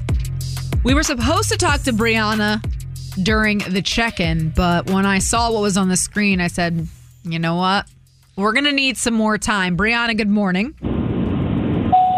[0.83, 2.61] We were supposed to talk to Brianna
[3.23, 6.87] during the check-in, but when I saw what was on the screen, I said,
[7.25, 7.87] "You know what?
[8.37, 10.75] We're going to need some more time." Brianna, good morning.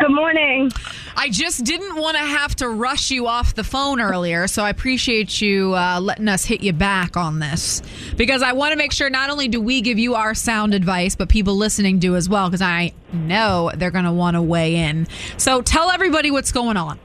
[0.00, 0.70] Good morning.
[1.14, 4.70] I just didn't want to have to rush you off the phone earlier, so I
[4.70, 7.82] appreciate you uh, letting us hit you back on this
[8.16, 11.14] because I want to make sure not only do we give you our sound advice,
[11.14, 14.76] but people listening do as well because I know they're going to want to weigh
[14.76, 15.06] in.
[15.36, 16.98] So tell everybody what's going on.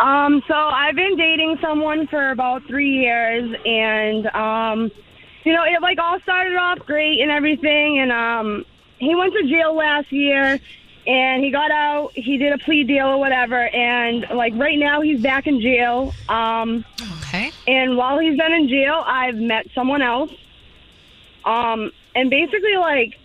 [0.00, 4.90] Um, so I've been dating someone for about three years, and um,
[5.44, 8.64] you know, it like all started off great and everything, and um,
[8.98, 10.58] he went to jail last year,
[11.06, 12.12] and he got out.
[12.14, 16.14] He did a plea deal or whatever, and like right now he's back in jail.
[16.28, 16.84] Um,
[17.18, 17.50] okay.
[17.66, 20.32] And while he's been in jail, I've met someone else.
[21.44, 23.18] Um, and basically, like,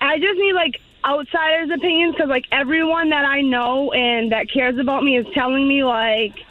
[0.00, 4.78] I just need like outsiders' opinions because like everyone that I know and that cares
[4.78, 6.44] about me is telling me like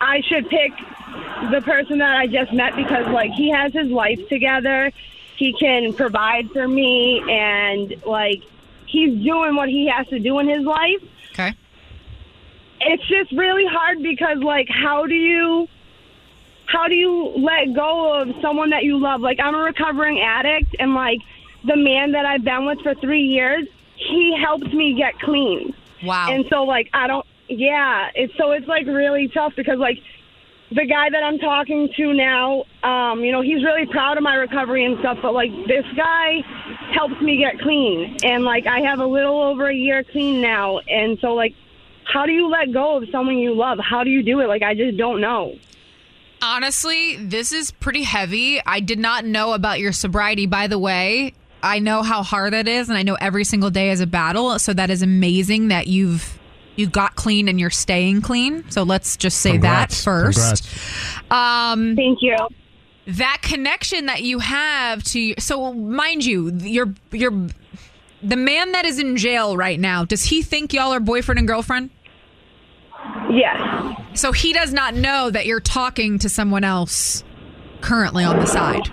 [0.00, 0.72] I should pick
[1.50, 4.92] the person that I just met because like he has his life together,
[5.36, 8.42] he can provide for me, and like
[8.86, 11.02] he's doing what he has to do in his life.
[11.32, 11.54] Okay.
[12.80, 15.68] It's just really hard because like how do you
[16.66, 19.20] how do you let go of someone that you love?
[19.20, 21.20] Like I'm a recovering addict and like
[21.64, 23.66] the man that I've been with for 3 years,
[23.98, 25.74] he helped me get clean.
[26.02, 26.28] Wow.
[26.30, 29.98] And so like I don't yeah, it's so it's like really tough because like
[30.70, 34.34] the guy that I'm talking to now, um, you know, he's really proud of my
[34.34, 36.42] recovery and stuff, but like this guy
[36.92, 38.18] helps me get clean.
[38.22, 40.78] And like I have a little over a year clean now.
[40.78, 41.54] And so like
[42.04, 43.78] how do you let go of someone you love?
[43.78, 44.46] How do you do it?
[44.46, 45.56] Like I just don't know.
[46.40, 48.60] Honestly, this is pretty heavy.
[48.64, 51.34] I did not know about your sobriety, by the way.
[51.62, 54.58] I know how hard that is, and I know every single day is a battle.
[54.58, 56.38] So that is amazing that you've
[56.76, 58.70] you got clean and you're staying clean.
[58.70, 59.96] So let's just say Congrats.
[59.96, 60.64] that first.
[61.30, 62.36] Um, Thank you.
[63.08, 67.32] That connection that you have to so mind you, your your
[68.22, 70.04] the man that is in jail right now.
[70.04, 71.90] Does he think y'all are boyfriend and girlfriend?
[73.30, 73.96] Yes.
[74.14, 77.24] So he does not know that you're talking to someone else
[77.80, 78.90] currently on the side.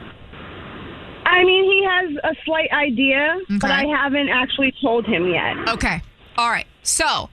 [1.26, 5.70] I mean, he has a slight idea, but I haven't actually told him yet.
[5.70, 6.02] Okay.
[6.38, 6.68] All right.
[6.84, 7.30] So,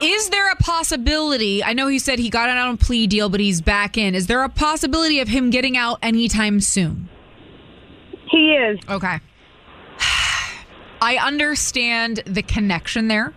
[0.00, 1.64] is there a possibility?
[1.64, 4.14] I know he said he got out on a plea deal, but he's back in.
[4.14, 7.08] Is there a possibility of him getting out anytime soon?
[8.30, 8.78] He is.
[8.88, 9.18] Okay.
[11.00, 13.34] I understand the connection there.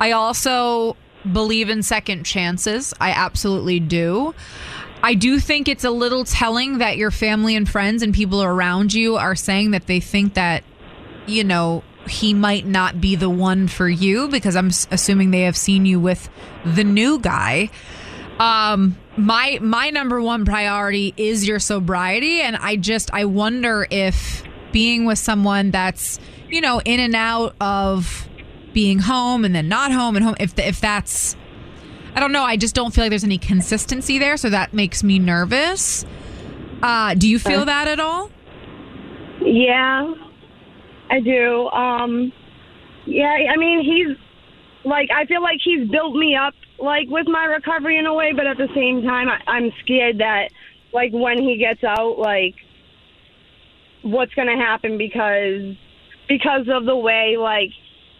[0.00, 0.96] I also
[1.32, 2.92] believe in second chances.
[3.00, 4.34] I absolutely do.
[5.02, 8.92] I do think it's a little telling that your family and friends and people around
[8.92, 10.64] you are saying that they think that,
[11.26, 15.56] you know, he might not be the one for you because I'm assuming they have
[15.56, 16.28] seen you with
[16.64, 17.70] the new guy.
[18.38, 24.42] Um my my number one priority is your sobriety and I just I wonder if
[24.72, 28.28] being with someone that's, you know, in and out of
[28.72, 31.34] being home and then not home and home if if that's
[32.16, 35.04] I don't know, I just don't feel like there's any consistency there, so that makes
[35.04, 36.04] me nervous.
[36.82, 38.30] Uh do you feel that at all?
[39.40, 40.14] Yeah,
[41.10, 41.68] I do.
[41.68, 42.32] Um,
[43.06, 44.16] yeah, I mean, he's
[44.84, 48.32] like, I feel like he's built me up, like, with my recovery in a way,
[48.32, 50.48] but at the same time, I, I'm scared that,
[50.92, 52.56] like, when he gets out, like,
[54.02, 55.76] what's going to happen because
[56.28, 57.70] because of the way like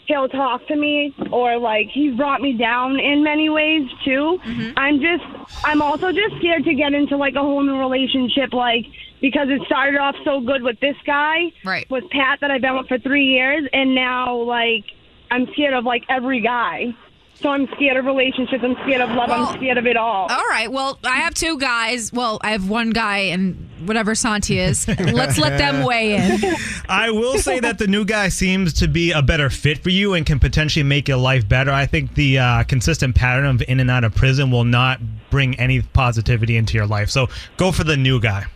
[0.07, 4.38] he'll talk to me or like he's brought me down in many ways too.
[4.45, 4.73] Mm-hmm.
[4.77, 5.25] I'm just
[5.64, 8.87] I'm also just scared to get into like a whole new relationship like
[9.21, 12.77] because it started off so good with this guy right with Pat that I've been
[12.77, 14.85] with for 3 years and now like
[15.31, 16.95] I'm scared of like every guy.
[17.42, 20.27] So I'm scared of relationships, I'm scared of love, I'm scared of it all.
[20.31, 20.72] All right.
[20.72, 22.11] Well, I have two guys.
[22.12, 24.88] Well, I have one guy and whatever Santi is.
[24.88, 26.40] Let's let them weigh in.
[26.88, 30.14] I will say that the new guy seems to be a better fit for you
[30.14, 31.70] and can potentially make your life better.
[31.70, 35.59] I think the uh, consistent pattern of in and out of prison will not bring
[35.61, 37.11] any positivity into your life.
[37.11, 38.46] So go for the new guy.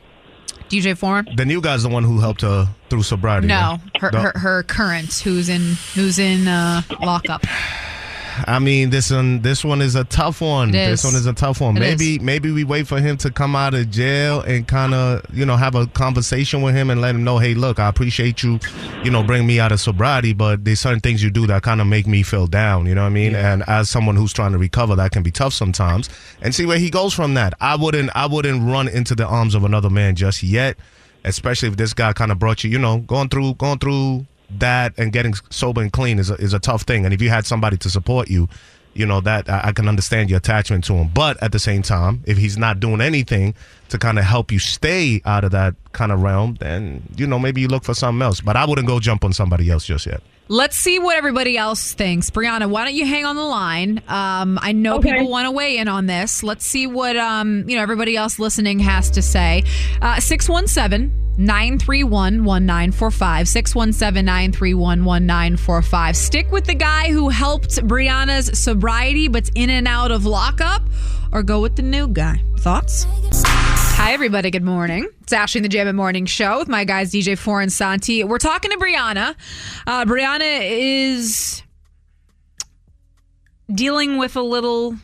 [0.71, 1.29] DJ Foreign?
[1.37, 3.49] The new guy's the one who helped her through sobriety.
[3.49, 4.01] No, right?
[4.01, 7.45] her, The- her her current who's in who's in uh, lockup.
[8.47, 10.71] I mean, this one, this one is a tough one.
[10.71, 11.05] This is.
[11.05, 11.77] one is a tough one.
[11.77, 15.25] It maybe, maybe we wait for him to come out of jail and kind of,
[15.33, 18.43] you know, have a conversation with him and let him know, hey, look, I appreciate
[18.43, 18.59] you,
[19.05, 21.81] you know, bring me out of sobriety, but there's certain things you do that kind
[21.81, 22.87] of make me feel down.
[22.87, 23.35] You know what I mean?
[23.35, 26.09] And as someone who's trying to recover, that can be tough sometimes.
[26.43, 27.55] And see where he goes from that.
[27.61, 30.77] I wouldn't, I wouldn't run into the arms of another man just yet,
[31.25, 34.27] especially if this guy kind of brought you, you know, going through, going through
[34.59, 37.05] that and getting sober and clean is a, is a tough thing.
[37.05, 38.49] And if you had somebody to support you,
[38.95, 41.11] you know that I, I can understand your attachment to him.
[41.15, 43.55] But at the same time, if he's not doing anything
[43.89, 47.39] to kind of help you stay out of that kind of realm, then you know
[47.39, 48.41] maybe you look for something else.
[48.41, 50.23] But I wouldn't go jump on somebody else just yet.
[50.53, 52.29] Let's see what everybody else thinks.
[52.29, 54.03] Brianna, why don't you hang on the line?
[54.09, 55.13] Um, I know Okay.
[55.13, 56.43] people want to weigh in on this.
[56.43, 59.63] Let's see what um, you know everybody else listening has to say.
[60.03, 63.47] Uh, 617 931 1945.
[63.49, 66.17] 617 931 1945.
[66.17, 70.83] Stick with the guy who helped Brianna's sobriety but's in and out of lockup,
[71.33, 72.43] or go with the new guy.
[72.59, 73.05] Thoughts?
[74.03, 74.51] Hi, everybody.
[74.51, 75.07] Good morning.
[75.21, 78.25] It's Ashley in the Jammin' Morning Show with my guys, DJ Four and Santi.
[78.25, 79.37] We're talking to Brianna.
[79.87, 81.63] Uh, Brianna is
[83.73, 84.97] dealing with a little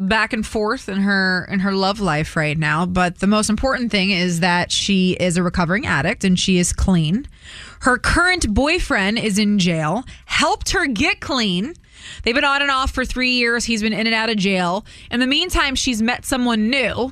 [0.00, 3.90] back and forth in her in her love life right now but the most important
[3.90, 7.26] thing is that she is a recovering addict and she is clean
[7.80, 11.72] her current boyfriend is in jail helped her get clean
[12.24, 14.84] they've been on and off for three years he's been in and out of jail
[15.10, 17.10] in the meantime she's met someone new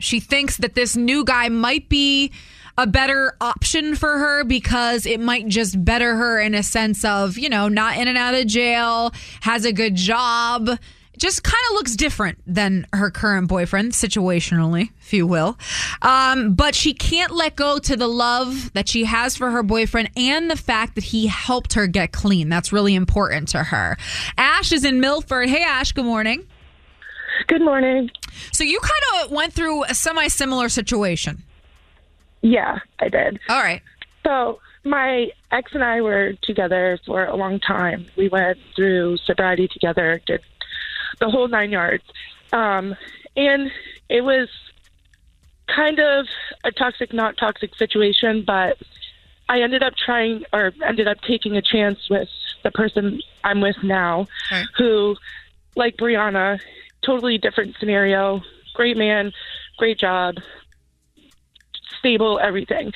[0.00, 2.32] she thinks that this new guy might be
[2.76, 7.36] a better option for her because it might just better her in a sense of,
[7.36, 10.70] you know, not in and out of jail, has a good job,
[11.18, 15.58] just kind of looks different than her current boyfriend, situationally, if you will.
[16.00, 20.10] Um, but she can't let go to the love that she has for her boyfriend
[20.16, 22.48] and the fact that he helped her get clean.
[22.48, 23.98] That's really important to her.
[24.38, 25.50] Ash is in Milford.
[25.50, 26.46] Hey, Ash, good morning.
[27.46, 28.10] Good morning.
[28.52, 31.42] So you kind of went through a semi similar situation.
[32.42, 33.38] Yeah, I did.
[33.48, 33.82] All right.
[34.24, 38.06] So my ex and I were together for a long time.
[38.16, 40.40] We went through sobriety together, did
[41.20, 42.04] the whole nine yards.
[42.52, 42.96] Um,
[43.36, 43.70] and
[44.08, 44.48] it was
[45.66, 46.26] kind of
[46.64, 48.78] a toxic, not toxic situation, but
[49.48, 52.28] I ended up trying or ended up taking a chance with
[52.62, 54.26] the person I'm with now,
[54.76, 55.16] who,
[55.76, 56.60] like Brianna,
[57.04, 58.42] totally different scenario,
[58.74, 59.32] great man,
[59.78, 60.36] great job,
[61.98, 62.92] stable, everything.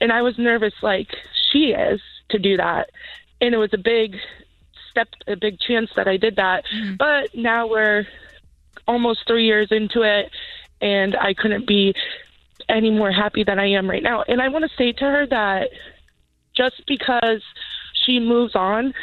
[0.00, 1.08] And I was nervous, like
[1.50, 2.90] she is, to do that.
[3.40, 4.16] And it was a big
[4.90, 6.64] step, a big chance that I did that.
[6.74, 6.96] Mm-hmm.
[6.96, 8.06] But now we're
[8.86, 10.30] almost three years into it,
[10.80, 11.94] and I couldn't be
[12.68, 14.22] any more happy than I am right now.
[14.26, 15.70] And I want to say to her that
[16.56, 17.42] just because
[17.92, 18.94] she moves on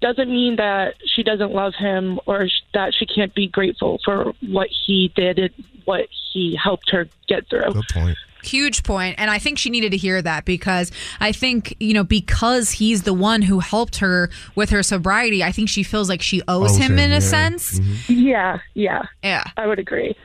[0.00, 4.68] doesn't mean that she doesn't love him or that she can't be grateful for what
[4.86, 5.50] he did and
[5.84, 7.72] what he helped her get through.
[7.72, 8.18] Good point.
[8.42, 12.04] Huge point, and I think she needed to hear that because I think you know
[12.04, 15.42] because he's the one who helped her with her sobriety.
[15.42, 17.18] I think she feels like she owes, Owes him, him, in a yeah.
[17.18, 17.80] sense.
[17.80, 18.12] Mm-hmm.
[18.12, 19.02] Yeah, yeah.
[19.24, 19.44] Yeah.
[19.56, 20.16] I would agree.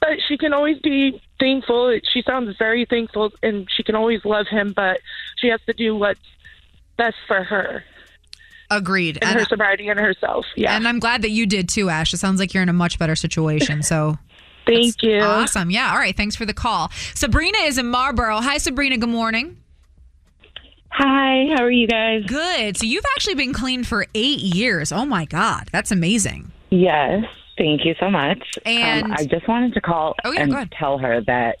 [0.00, 1.98] But she can always be thankful.
[2.12, 5.00] She sounds very thankful and she can always love him, but
[5.38, 6.20] she has to do what's
[6.96, 7.84] best for her.
[8.76, 9.18] Agreed.
[9.22, 10.44] And, her sobriety and herself.
[10.56, 10.74] Yeah.
[10.76, 12.12] And I'm glad that you did too, Ash.
[12.14, 13.82] It sounds like you're in a much better situation.
[13.82, 14.18] So.
[14.66, 15.18] Thank you.
[15.18, 15.70] Awesome.
[15.72, 15.90] Yeah.
[15.92, 16.16] All right.
[16.16, 16.90] Thanks for the call.
[17.14, 18.36] Sabrina is in Marlboro.
[18.40, 18.96] Hi, Sabrina.
[18.96, 19.56] Good morning.
[20.90, 21.46] Hi.
[21.56, 22.24] How are you guys?
[22.26, 22.76] Good.
[22.76, 24.92] So you've actually been clean for eight years.
[24.92, 25.68] Oh my God.
[25.72, 26.52] That's amazing.
[26.70, 27.24] Yes,
[27.58, 28.42] thank you so much.
[28.64, 30.72] And- um, I just wanted to call Oh, yeah, and go ahead.
[30.72, 31.58] tell her that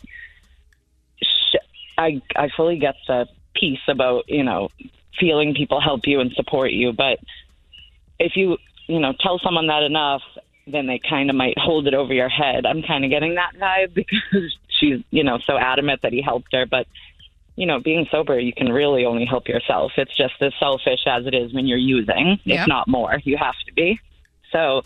[1.22, 1.56] sh-
[1.98, 4.70] I I fully get the piece about you know
[5.18, 7.18] feeling people help you and support you, but
[8.18, 10.22] if you you know tell someone that enough,
[10.66, 12.66] then they kind of might hold it over your head.
[12.66, 16.52] I'm kind of getting that vibe because she's you know so adamant that he helped
[16.52, 16.86] her, but
[17.54, 19.92] you know, being sober, you can really only help yourself.
[19.98, 22.60] It's just as selfish as it is when you're using, Yep.
[22.60, 23.20] if not more.
[23.24, 24.00] You have to be.
[24.50, 24.84] So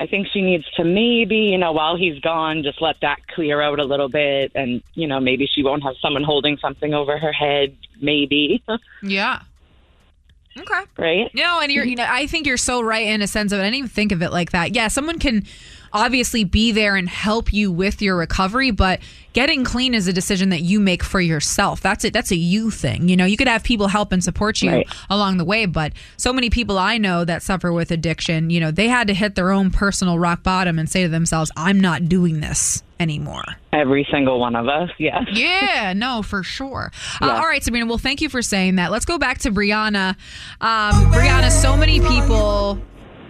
[0.00, 3.60] I think she needs to maybe, you know, while he's gone, just let that clear
[3.60, 4.50] out a little bit.
[4.54, 7.76] And, you know, maybe she won't have someone holding something over her head.
[8.00, 8.64] Maybe.
[9.02, 9.42] Yeah.
[10.58, 10.80] Okay.
[10.98, 11.30] Right?
[11.32, 13.62] No, and you're, you know, I think you're so right in a sense of it.
[13.62, 14.74] I didn't even think of it like that.
[14.74, 15.44] Yeah, someone can
[15.92, 19.00] obviously be there and help you with your recovery, but
[19.32, 21.80] getting clean is a decision that you make for yourself.
[21.80, 22.12] That's it.
[22.12, 23.08] That's a you thing.
[23.08, 24.88] You know, you could have people help and support you Right.
[25.08, 28.70] along the way, but so many people I know that suffer with addiction, you know,
[28.70, 32.08] they had to hit their own personal rock bottom and say to themselves, I'm not
[32.08, 33.44] doing this anymore.
[33.72, 34.90] Every single one of us.
[34.98, 35.24] Yes.
[35.32, 36.92] Yeah, no, for sure.
[37.20, 37.86] Uh, all right, Sabrina.
[37.86, 38.90] Well, thank you for saying that.
[38.90, 40.16] Let's go back to Brianna.
[40.60, 42.78] Um, Brianna, so many people,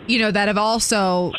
[0.08, 1.32] you know, that have also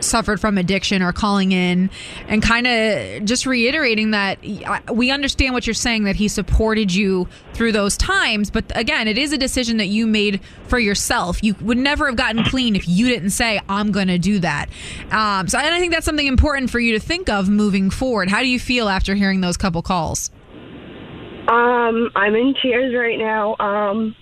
[0.00, 1.90] suffered from addiction are calling in
[2.28, 6.92] and kind of just reiterating that uh, we understand what you're saying that he supported
[6.92, 11.42] you through those times but again it is a decision that you made for yourself.
[11.42, 14.68] You would never have gotten clean if you didn't say i'm going to do that.
[15.10, 18.30] Um, so and i think that's something important for you to think of moving forward.
[18.30, 20.30] How do you feel after hearing those couple calls?
[21.48, 23.56] Um, I'm in tears right now.
[23.58, 24.14] Um,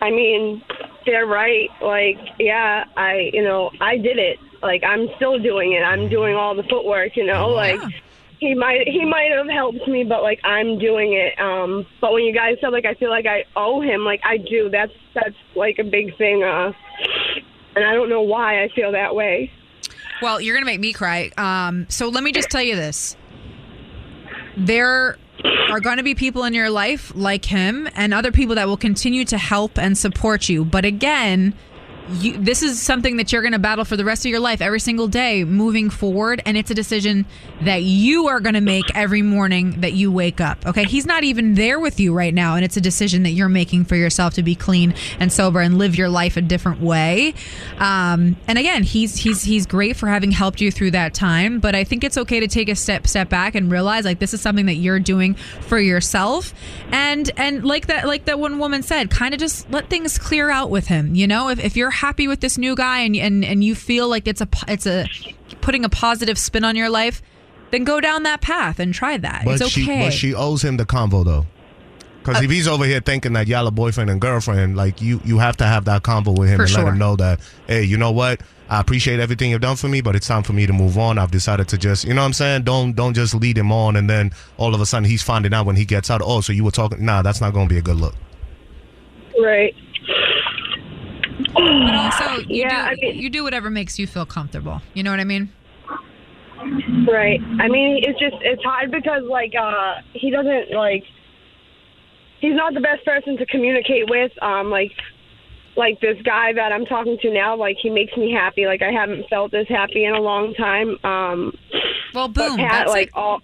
[0.00, 0.62] I mean,
[1.06, 1.68] they're right.
[1.82, 4.38] Like, yeah, I, you know, I did it.
[4.62, 5.82] Like, I'm still doing it.
[5.82, 7.16] I'm doing all the footwork.
[7.16, 7.80] You know, like
[8.40, 11.38] he might he might have helped me, but like I'm doing it.
[11.38, 14.38] Um, but when you guys said like I feel like I owe him, like I
[14.38, 14.68] do.
[14.70, 16.42] That's that's like a big thing.
[16.42, 16.72] Uh,
[17.76, 19.50] and I don't know why I feel that way.
[20.22, 21.30] Well, you're going to make me cry.
[21.38, 23.16] Um, so let me just tell you this.
[24.56, 28.66] There are going to be people in your life like him and other people that
[28.66, 30.64] will continue to help and support you.
[30.64, 31.54] But again,
[32.12, 34.60] you, this is something that you're going to battle for the rest of your life
[34.60, 37.26] every single day moving forward and it's a decision
[37.62, 40.84] that you are going to make every morning that you wake up okay?
[40.84, 43.84] He's not even there with you right now and it's a decision that you're making
[43.84, 47.34] for yourself to be clean and sober and live your life a different way.
[47.78, 51.74] Um, and again he's he's he's great for having helped you through that time but
[51.74, 54.40] i think it's okay to take a step step back and realize like this is
[54.40, 56.54] something that you're doing for yourself.
[56.90, 60.50] And and like that like that one woman said kind of just let things clear
[60.50, 61.48] out with him you know?
[61.48, 64.40] If, if you're happy with this new guy and and and you feel like it's
[64.40, 65.06] a it's a
[65.60, 67.22] putting a positive spin on your life
[67.70, 70.64] then go down that path and try that But it's she, okay but she owes
[70.64, 71.46] him the convo though.
[72.20, 75.20] Because uh, if he's over here thinking that y'all are boyfriend and girlfriend, like you,
[75.24, 77.82] you have to have that convo with him For and let him know that, hey,
[77.82, 78.42] you know what?
[78.68, 81.18] I appreciate everything you've done for me, but it's time for me to move on.
[81.18, 82.62] I've decided to just, you know what I'm saying?
[82.64, 85.66] Don't don't just lead him on and then all of a sudden he's finding out
[85.66, 86.20] when he gets out.
[86.22, 87.04] Oh, so you were talking?
[87.04, 88.14] Nah, that's not going to be a good look.
[89.40, 89.74] Right.
[91.54, 95.20] But also you Yeah, do you do whatever makes you feel comfortable you know what
[95.20, 95.52] i mean
[97.10, 97.40] Right.
[97.58, 101.04] I mean, it's just it's hard because like uh he doesn't like
[102.40, 104.32] he's not the best person to communicate with.
[104.42, 104.92] Um, like
[105.76, 108.66] like this guy that I'm talking to now, like he makes me happy.
[108.66, 110.98] Like I haven't felt this happy in a long time.
[111.04, 111.52] Um,
[112.12, 113.14] well, boom, Pat, that's like it.
[113.14, 113.40] all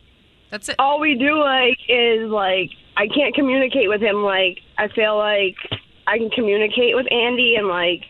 [0.51, 0.77] that's it.
[0.79, 4.17] All we do like is like I can't communicate with him.
[4.17, 5.57] Like I feel like
[6.07, 8.05] I can communicate with Andy, and like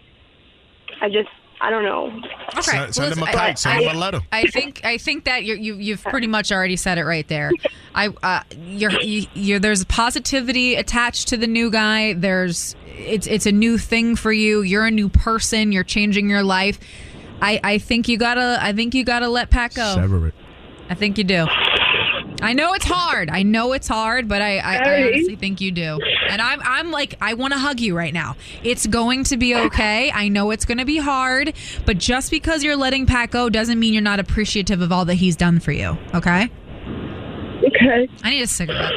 [1.01, 1.29] I just
[1.61, 2.09] I don't know.
[2.53, 2.63] Okay.
[2.63, 3.59] Send, send him a I- kite.
[3.59, 4.21] Send him I- a letter.
[4.33, 7.51] I think I think that you're, you you've pretty much already said it right there.
[7.95, 12.13] I uh, you're, you you're there's positivity attached to the new guy.
[12.13, 14.61] There's it's it's a new thing for you.
[14.63, 15.73] You're a new person.
[15.73, 16.79] You're changing your life.
[17.41, 19.95] I I think you gotta I think you gotta let Pat go.
[19.95, 20.35] Sever it.
[20.91, 21.47] I think you do.
[22.43, 23.31] I know it's hard.
[23.31, 25.99] I know it's hard, but I, I, I honestly think you do.
[26.29, 28.37] And I'm I'm like I want to hug you right now.
[28.63, 30.11] It's going to be okay.
[30.13, 33.79] I know it's going to be hard, but just because you're letting Pat go doesn't
[33.79, 35.97] mean you're not appreciative of all that he's done for you.
[36.15, 36.51] Okay.
[37.65, 38.09] Okay.
[38.23, 38.93] I need a cigarette.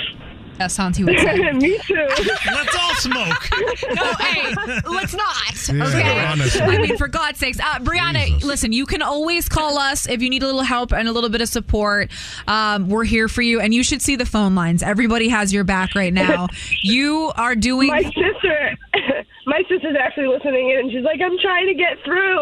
[0.60, 1.52] As Santi would say.
[1.54, 2.08] Me too.
[2.52, 3.50] Let's all smoke.
[3.93, 4.54] No, hey,
[4.86, 5.69] let's not.
[5.69, 6.26] Yeah, okay.
[6.26, 6.62] honestly.
[6.62, 8.74] I mean, for God's sakes, uh, Brianna, listen.
[8.74, 11.41] You can always call us if you need a little help and a little bit
[11.41, 12.12] of support.
[12.48, 14.84] Um, we're here for you, and you should see the phone lines.
[14.84, 16.48] Everybody has your back right now.
[16.82, 17.88] You are doing.
[17.89, 18.78] My sister,
[19.45, 22.41] my sister's actually listening in, and she's like, "I'm trying to get through."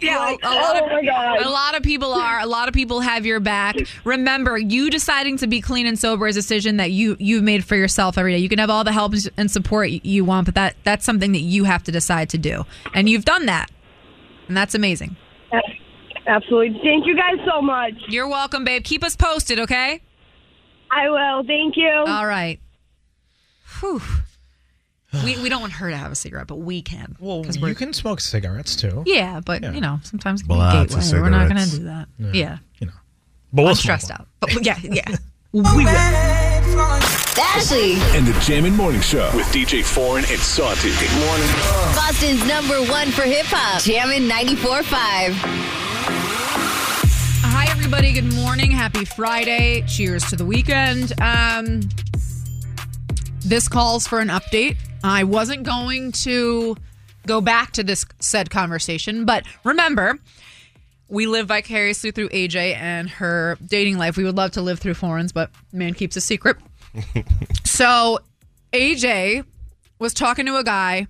[0.00, 2.40] yeah, Like, a lot oh of my god, a lot of people are.
[2.40, 3.76] A lot of people have your back.
[4.04, 7.46] Remember, you deciding to be clean and sober is a decision that you you you've
[7.46, 8.38] made for yourself every day.
[8.38, 11.40] You can have all the help and support you want, but that that's something that
[11.40, 13.70] you have to decide to do, and you've done that,
[14.48, 15.16] and that's amazing.
[16.26, 16.80] Absolutely.
[16.84, 17.94] Thank you guys so much.
[18.08, 18.84] You're welcome, babe.
[18.84, 20.00] Keep us posted, okay?
[20.90, 21.44] I will.
[21.44, 21.90] Thank you.
[22.06, 22.60] All right.
[23.80, 24.00] Whew.
[25.24, 27.16] We, we don't want her to have a cigarette, but we can.
[27.18, 29.02] Well, 'Cause you we're- can smoke cigarettes too.
[29.04, 29.72] Yeah, but Yeah.
[29.72, 31.20] you know, sometimes it can Lots of gateway.
[31.20, 32.08] We're not going to cigarettes.
[32.18, 32.34] do that.
[32.36, 32.40] Yeah.
[32.50, 32.58] Yeah.
[32.78, 32.92] You know.
[33.52, 34.20] But we'll I'm smoke stressed one.
[34.20, 34.28] out.
[34.40, 35.16] But yeah, yeah.
[35.52, 36.51] We will.
[37.38, 37.94] Ashley.
[38.16, 40.90] And the Jammin' Morning Show with DJ Foreign and Santi.
[40.90, 41.48] Good morning.
[41.94, 43.82] Boston's number one for hip hop.
[43.82, 45.34] Jammin' 94.5.
[47.44, 48.12] Hi, everybody.
[48.12, 48.70] Good morning.
[48.70, 49.84] Happy Friday.
[49.86, 51.12] Cheers to the weekend.
[51.20, 51.80] Um,
[53.40, 54.76] this calls for an update.
[55.04, 56.76] I wasn't going to
[57.26, 60.18] go back to this said conversation, but remember,
[61.08, 64.16] we live vicariously through AJ and her dating life.
[64.16, 66.56] We would love to live through Foreign's, but man keeps a secret.
[67.64, 68.18] so
[68.72, 69.44] AJ
[69.98, 71.06] was talking to a guy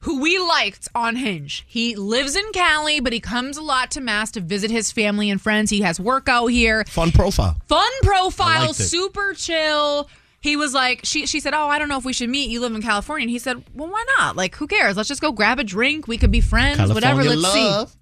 [0.00, 1.64] who we liked on Hinge.
[1.66, 5.30] He lives in Cali, but he comes a lot to Mass to visit his family
[5.30, 5.70] and friends.
[5.70, 6.84] He has work out here.
[6.84, 7.56] Fun profile.
[7.66, 10.08] Fun profile, super chill.
[10.40, 12.50] He was like, she she said, Oh, I don't know if we should meet.
[12.50, 13.24] You live in California.
[13.24, 14.36] And he said, Well, why not?
[14.36, 14.96] Like, who cares?
[14.96, 16.06] Let's just go grab a drink.
[16.06, 17.24] We could be friends, whatever.
[17.24, 17.88] Let's love.
[17.90, 17.96] see.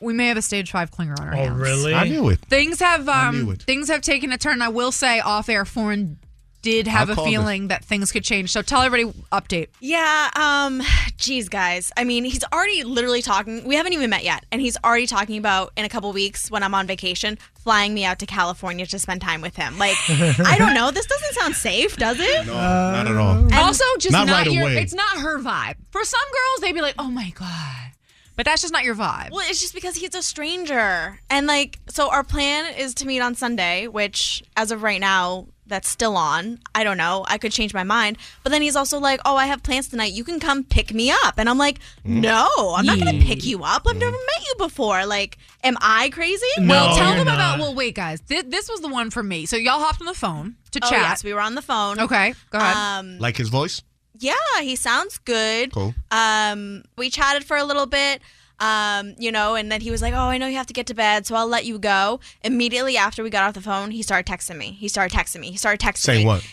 [0.00, 1.58] We may have a stage five clinger on our Oh, hands.
[1.60, 1.92] really?
[1.94, 2.38] I knew it.
[2.40, 3.62] Things have I um knew it.
[3.62, 4.62] things have taken a turn.
[4.62, 6.18] I will say off air foreign
[6.64, 8.50] did have I a called feeling that things could change.
[8.50, 9.68] So tell everybody update.
[9.80, 10.82] Yeah, um,
[11.18, 11.92] geez, guys.
[11.96, 13.64] I mean, he's already literally talking.
[13.64, 16.62] We haven't even met yet, and he's already talking about in a couple weeks when
[16.62, 19.78] I'm on vacation, flying me out to California to spend time with him.
[19.78, 20.90] Like, I don't know.
[20.90, 22.46] This doesn't sound safe, does it?
[22.46, 23.54] No, not at all.
[23.54, 24.62] also, just Not not, right your.
[24.62, 24.78] away.
[24.78, 25.74] It's not her vibe.
[25.90, 27.92] For some girls, they'd be like, "Oh my god,"
[28.36, 29.30] but that's just not your vibe.
[29.32, 31.20] Well, it's just because he's a stranger.
[31.30, 35.46] And like, so our plan is to meet on Sunday, which as of right now,
[35.66, 36.58] that's still on.
[36.74, 37.24] I don't know.
[37.28, 38.18] I could change my mind.
[38.42, 40.12] But then he's also like, oh, I have plans tonight.
[40.12, 41.34] You can come pick me up.
[41.38, 43.82] And I'm like, no, I'm not going to pick you up.
[43.86, 45.06] I've never met you before.
[45.06, 46.46] Like, am I crazy?
[46.60, 47.58] well, tell them about.
[47.58, 48.20] Well, wait, guys.
[48.22, 49.46] This, this was the one for me.
[49.46, 51.00] So y'all hopped on the phone to Oh, chat.
[51.00, 51.98] yes, we were on the phone.
[52.00, 52.76] Okay, go ahead.
[52.76, 53.82] Um, Like his voice?
[54.18, 55.72] yeah, he sounds good.
[55.72, 55.94] Cool.
[56.10, 58.20] Um, we chatted for a little bit.
[58.60, 60.86] Um, you know, and then he was like, "Oh, I know you have to get
[60.86, 64.02] to bed, so I'll let you go." Immediately after we got off the phone, he
[64.02, 64.72] started texting me.
[64.72, 65.50] He started texting me.
[65.50, 66.26] He started texting Saying me.
[66.26, 66.46] what?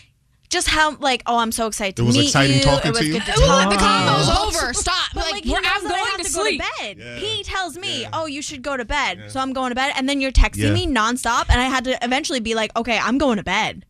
[0.50, 2.62] Just how like, "Oh, I'm so excited to It was meet exciting you.
[2.62, 3.12] talking it was to you?
[3.14, 4.34] good to Well, talk the to convo's you."
[4.64, 4.74] over.
[4.74, 4.94] Stop.
[5.14, 6.62] But Like, like, he we're- knows I'm that I going have to to, go sleep.
[6.62, 7.18] to bed.
[7.20, 10.08] He tells me, "Oh, you should go to bed." So I'm going to bed, and
[10.08, 10.72] then you're texting Yeah.
[10.72, 13.86] me nonstop, and I had to eventually be like, "Okay, I'm going to bed."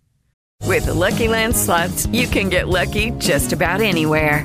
[0.64, 4.44] With the Lucky Land slots, you can get lucky just about anywhere.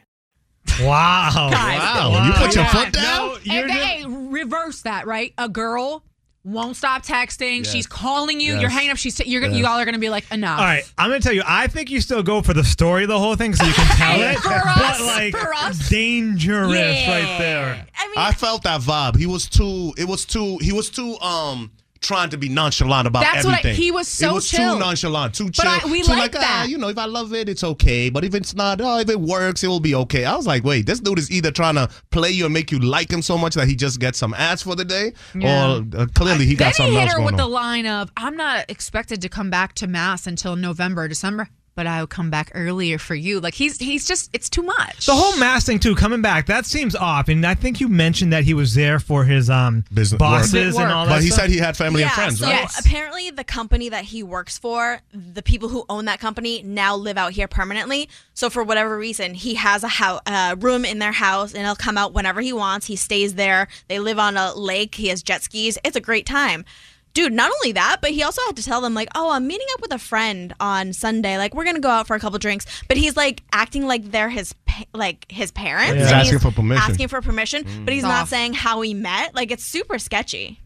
[0.81, 1.49] Wow.
[1.51, 2.25] Guys, Wow.
[2.25, 3.03] You put your Come foot down?
[3.29, 5.33] No, you're And just- hey, reverse that, right?
[5.37, 6.03] A girl
[6.43, 7.59] won't stop texting.
[7.63, 7.71] Yes.
[7.71, 8.53] She's calling you.
[8.53, 8.61] Yes.
[8.61, 8.97] You're hanging up.
[8.97, 9.53] She's you're Yes.
[9.55, 10.59] you all are gonna be like enough.
[10.59, 11.43] All right, I'm gonna tell you.
[11.45, 13.85] I think you still go for the story, of the whole thing, so you can
[13.95, 14.37] tell it.
[14.39, 15.87] for but us, like for us.
[15.89, 17.11] dangerous Yeah.
[17.11, 17.85] right there.
[17.95, 19.17] I mean, I felt that vibe.
[19.17, 19.93] He was too.
[19.97, 20.57] It was too.
[20.61, 21.19] He was too.
[21.19, 21.71] Um,
[22.01, 23.75] trying to be nonchalant about That's what I- everything.
[23.81, 24.73] he was so It was chill.
[24.73, 25.69] too nonchalant, too But chill.
[25.71, 26.69] I- we too like ah, that.
[26.69, 28.09] you know, if I love it, it's okay.
[28.09, 30.25] But if it's not, oh, if it works, it will be okay.
[30.25, 32.79] I was like, wait, this dude is either trying to play you and make you
[32.79, 35.75] like him so much that he just gets some ass for the day, Yeah.
[35.77, 38.11] or uh, clearly he then got something he hit else her with the line of,
[38.17, 42.51] "I'm not expected to come back to mass until November, December, but I'll come back
[42.53, 45.05] earlier for you." Like he's he's just it's too much.
[45.05, 47.27] The whole Mass thing too, coming back, that seems off.
[47.29, 50.83] And I think you mentioned that he was there for his um Business bosses work.
[50.83, 51.15] and all that.
[51.15, 51.41] But he stuff.
[51.41, 52.55] said he had family and yeah, friends, so right?
[52.55, 52.79] Yes.
[52.79, 57.17] apparently the company that he works for, the people who own that company now live
[57.17, 58.09] out here permanently.
[58.33, 61.75] So for whatever reason, he has a house, uh, room in their house, and he'll
[61.75, 62.87] come out whenever he wants.
[62.87, 63.67] He stays there.
[63.87, 64.95] They live on a lake.
[64.95, 65.77] He has jet skis.
[65.83, 66.65] It's a great time.
[67.13, 69.67] Dude, not only that, but he also had to tell them like, "Oh, I'm meeting
[69.73, 71.37] up with a friend on Sunday.
[71.37, 74.29] Like, we're gonna go out for a couple drinks." But he's like acting like they're
[74.29, 75.95] his pa- like his parents.
[76.01, 76.89] He's and asking for permission.
[76.89, 78.07] Asking for permission, but he's Mm.
[78.07, 78.29] not Off.
[78.29, 79.35] saying how he met.
[79.35, 80.60] Like, it's super sketchy.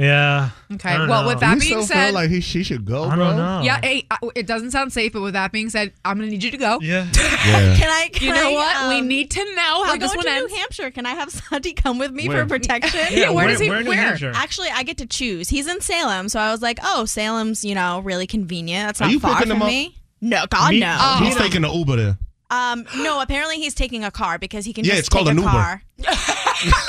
[0.00, 0.50] Yeah.
[0.72, 0.96] Okay.
[0.98, 1.28] Well, know.
[1.28, 3.24] with that you being still said, feel like he, she should go, I bro?
[3.28, 3.60] don't know.
[3.62, 5.12] yeah, hey, it doesn't sound safe.
[5.12, 6.78] But with that being said, I'm gonna need you to go.
[6.80, 7.06] Yeah.
[7.40, 7.74] Yeah.
[7.74, 8.10] Can I?
[8.12, 8.88] Can You know I, what?
[8.90, 10.52] we um, need to know how we're this going one to ends.
[10.52, 10.90] New Hampshire.
[10.90, 12.42] Can I have Santi come with me Where?
[12.46, 13.00] for protection?
[13.10, 14.32] Yeah, where where, does he- where in where?
[14.34, 15.48] Actually, I get to choose.
[15.48, 18.88] He's in Salem, so I was like, "Oh, Salem's, you know, really convenient.
[18.88, 20.96] That's Are not you far from me." No, God, Me- no.
[21.00, 21.24] Oh.
[21.24, 22.18] He's taking the Uber there.
[22.50, 23.20] Um, no.
[23.20, 25.42] Apparently, he's taking a car because he can Yeah, just it's called take an a
[25.42, 25.50] Uber.
[25.50, 25.82] car.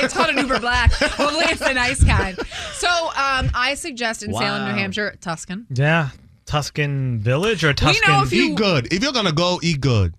[0.01, 0.91] it's called an Uber Black.
[0.93, 2.37] Hopefully, it's the nice kind.
[2.73, 5.67] So, um, I suggest in Salem, New Hampshire, Tuscan.
[5.69, 6.09] Yeah.
[6.45, 8.11] Tuscan Village or Tuscan?
[8.11, 8.91] know if you- Eat good.
[8.93, 10.15] If you're gonna go, eat good.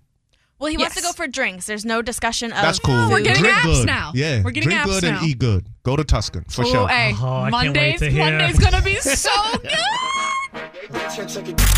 [0.59, 1.11] Well, he wants to Yes.
[1.11, 1.65] go for drinks.
[1.65, 2.61] There's no discussion of.
[2.61, 3.09] That's cool.
[3.09, 3.85] we're getting Drink apps good.
[3.85, 4.11] now.
[4.15, 5.19] Yeah, We're getting drink apps good now.
[5.19, 5.65] and eat good.
[5.83, 6.87] Go to Tuscan for Oh, sure.
[6.87, 8.23] hey, Oh, I can't wait Mondays, to hear.
[8.23, 9.29] Monday's gonna be so
[9.61, 9.71] good.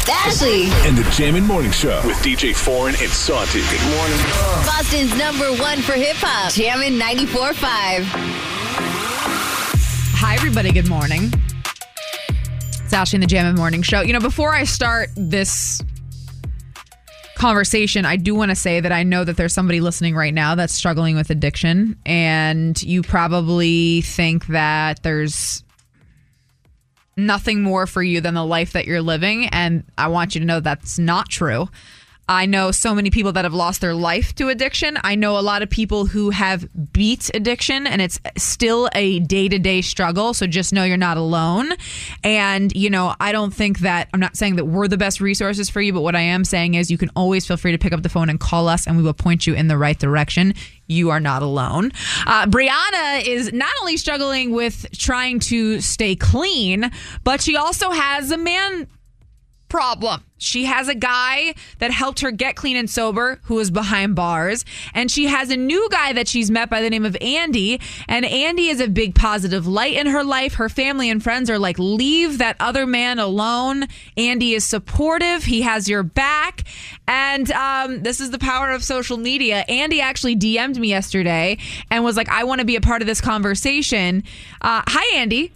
[0.07, 3.59] Ashley, And the Jammin' Morning Show with DJ Foreign and Santi.
[3.61, 4.17] Good morning.
[4.65, 6.51] Boston's number one for hip hop.
[6.53, 7.55] Jammin' 94.5.
[10.17, 10.71] Hi, everybody.
[10.71, 11.31] Good morning.
[12.83, 14.01] It's Ashley in the Jammin' Morning Show.
[14.01, 15.81] You know, before I start this
[17.35, 20.55] conversation, I do want to say that I know that there's somebody listening right now
[20.55, 25.63] that's struggling with addiction, and you probably think that there's
[27.17, 29.47] nothing more for you than the life that you're living.
[29.47, 31.69] And I want you to know that's not true.
[32.27, 34.97] I know so many people that have lost their life to addiction.
[35.03, 39.47] I know a lot of people who have beat addiction and it's still a day
[39.47, 40.33] to day struggle.
[40.33, 41.69] So just know you're not alone.
[42.23, 45.69] And, you know, I don't think that, I'm not saying that we're the best resources
[45.69, 47.93] for you, but what I am saying is you can always feel free to pick
[47.93, 50.55] up the phone and call us and we will point you in the right direction.
[50.87, 51.91] You are not alone.
[52.27, 56.91] Uh, Brianna is not only struggling with trying to stay clean,
[57.23, 58.87] but she also has a man
[59.75, 60.23] problem.
[60.37, 64.63] She has a guy that helped her get clean and sober who is behind bars.
[64.93, 67.81] And she has a new guy that she's met by the name of Andy.
[68.07, 70.53] And Andy is a big positive light in her life.
[70.53, 73.87] Her family and friends are like, leave that other man alone.
[74.15, 76.63] Andy is supportive, he has your back.
[77.05, 79.65] And um, this is the power of social media.
[79.67, 81.57] Andy actually DM'd me yesterday
[81.91, 84.23] and was like, I want to be a part of this conversation.
[84.61, 85.51] Uh, hi, Andy.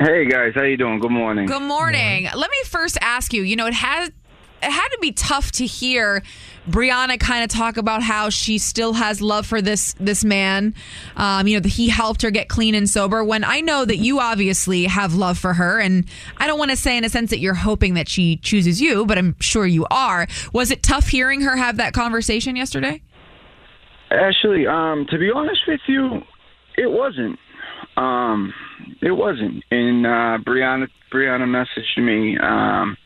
[0.00, 0.98] Hey guys, how you doing?
[0.98, 1.44] Good morning.
[1.44, 2.26] Good morning.
[2.34, 3.42] Let me first ask you.
[3.42, 6.22] You know, it has it had to be tough to hear
[6.66, 10.74] Brianna kind of talk about how she still has love for this this man.
[11.18, 13.22] Um, you know, that he helped her get clean and sober.
[13.22, 16.06] When I know that you obviously have love for her, and
[16.38, 19.04] I don't want to say in a sense that you're hoping that she chooses you,
[19.04, 20.26] but I'm sure you are.
[20.54, 23.02] Was it tough hearing her have that conversation yesterday?
[24.10, 26.22] Ashley, um, to be honest with you,
[26.78, 27.38] it wasn't.
[27.96, 28.54] Um,
[29.02, 29.64] it wasn't.
[29.70, 32.96] And uh, Brianna, Brianna messaged me, um,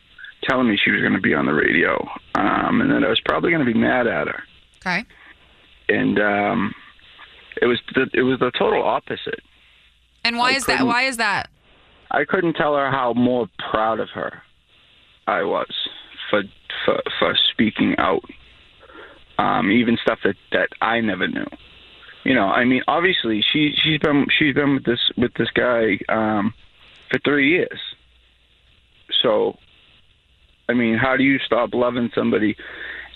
[0.43, 3.21] telling me she was going to be on the radio, um, and that I was
[3.25, 4.43] probably going to be mad at her.
[4.79, 5.05] Okay.
[5.89, 6.73] And um,
[7.61, 9.41] it was the, it was the total opposite.
[10.23, 10.85] And why I is that?
[10.85, 11.49] Why is that?
[12.11, 14.41] I couldn't tell her how more proud of her
[15.27, 15.71] I was
[16.29, 16.43] for
[16.85, 18.23] for for speaking out.
[19.37, 21.45] Um, even stuff that that I never knew.
[22.25, 25.99] You know, I mean, obviously she she's been she's been with this with this guy
[26.09, 26.53] um,
[27.11, 27.79] for three years.
[29.21, 29.57] So,
[30.67, 32.57] I mean, how do you stop loving somebody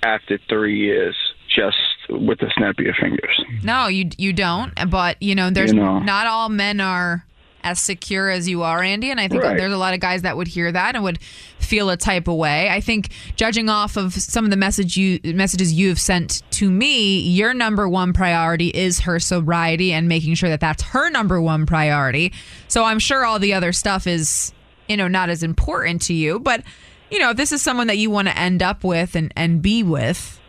[0.03, 1.15] after three years
[1.53, 1.77] just
[2.09, 3.41] with the snap of your fingers?
[3.63, 4.73] No, you you don't.
[4.89, 5.99] But you know, there's You know.
[5.99, 7.25] not all men are
[7.63, 9.11] as secure as you are, Andy.
[9.11, 9.57] And I think Right.
[9.57, 11.19] there's a lot of guys that would hear that and would
[11.59, 12.69] feel a type of way.
[12.69, 17.19] I think judging off of some of the message you messages you've sent to me,
[17.19, 21.65] your number one priority is her sobriety and making sure that that's her number one
[21.65, 22.31] priority.
[22.67, 24.53] So I'm sure all the other stuff is
[24.87, 26.63] you know not as important to you, but
[27.11, 29.61] you know if this is someone that you want to end up with and and
[29.61, 30.39] be with.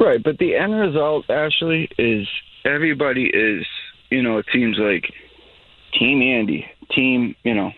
[0.00, 2.26] Right, but the end result, Ashley, is
[2.64, 3.64] everybody is,
[4.10, 5.04] you know, it seems like
[5.98, 7.70] Team Andy, Team, you know,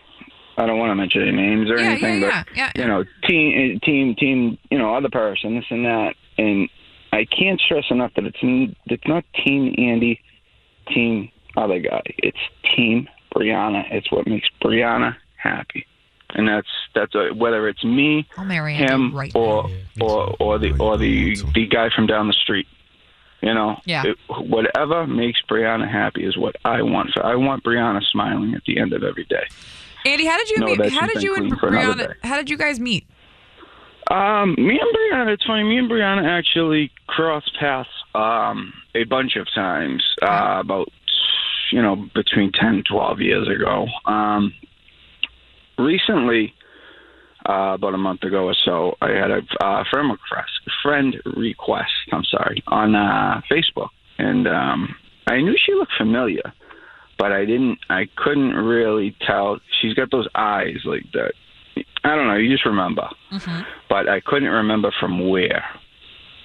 [0.57, 3.03] I don't want to mention any names or Yeah, anything, yeah, but yeah, you know,
[3.27, 6.67] team, eh, team, team, you know, other person, this and that, and
[7.13, 8.37] I can't stress enough that it's
[8.85, 10.19] it's not Team Andy,
[10.87, 12.01] Team other guy.
[12.17, 12.37] It's
[12.75, 13.83] Team Brianna.
[13.91, 15.85] It's what makes Brianna happy,
[16.33, 18.27] and that's that's a, whether it's me,
[18.75, 19.69] him, right or
[20.01, 22.67] or or the or the the guy from down the street.
[23.41, 24.03] You know, Yeah.
[24.05, 27.13] It- whatever makes Brianna happy is what I want.
[27.13, 29.45] So I want Brianna smiling at the end of every day.
[30.05, 30.91] Andy, how did you No, meet?
[30.93, 32.27] How did you and clean for another Brianna?
[32.27, 33.05] How did you guys meet?
[34.09, 35.63] Um, me and Brianna, it's funny.
[35.63, 40.03] Me and Brianna actually crossed paths um, a bunch of times.
[40.21, 40.89] Uh, about
[41.71, 43.87] you know, between 10 12 years ago.
[44.05, 44.53] Um,
[45.77, 46.53] recently,
[47.47, 50.51] uh, about a month ago or so, I had a uh, friend request,
[50.83, 53.89] friend request, I'm sorry, on uh, Facebook.
[54.17, 54.95] And um,
[55.27, 56.53] I knew she looked familiar,
[57.17, 59.59] but I didn't, I couldn't really tell.
[59.81, 61.33] She's got those eyes like that.
[62.03, 63.07] I don't know, you just remember.
[63.89, 65.63] But I couldn't remember from where.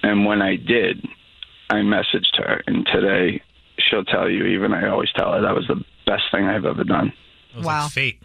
[0.03, 1.05] And when I did,
[1.69, 2.61] I messaged her.
[2.67, 3.41] And today,
[3.79, 6.83] she'll tell you, even I always tell her that was the best thing I've ever
[6.83, 7.13] done.
[7.61, 7.87] wow.
[7.87, 8.19] fate.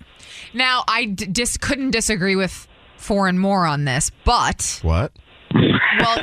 [0.54, 5.12] Now, I d- dis- couldn't disagree with Foreign more on this, but What?
[5.54, 6.18] well,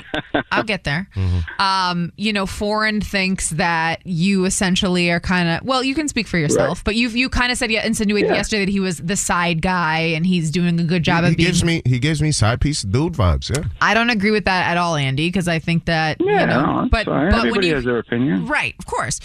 [0.52, 1.08] I'll get there.
[1.58, 5.84] Um, you know, Foreign thinks that you essentially are kind of well.
[5.84, 6.84] You can speak for yourself, Right.
[6.84, 8.36] but you you kind of said yeah, insinuated Yeah.
[8.36, 11.38] yesterday that he was the side guy and he's doing a good job he of
[11.38, 11.48] being.
[11.48, 13.56] gives me he gives me side piece dude vibes.
[13.56, 13.64] Yeah.
[13.82, 16.66] I don't agree with that at all, Andy, because I think that Yeah, you know,
[16.66, 17.30] no, that's but fine.
[17.32, 18.46] but when Everybody you has their opinion.
[18.48, 19.22] right, of course.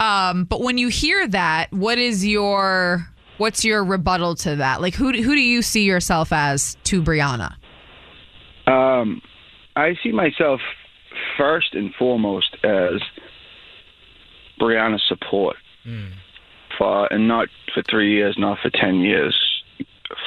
[0.00, 3.06] Um, but when you hear that, what is your
[3.38, 4.80] what's your rebuttal to that?
[4.80, 7.54] Like, who do- who do you see yourself as to Brianna?
[8.66, 9.22] Um,
[9.76, 10.60] I see myself
[11.36, 13.00] first and foremost as
[14.60, 15.56] Brianna's support
[16.76, 19.34] for, and not for three years, not for ten years,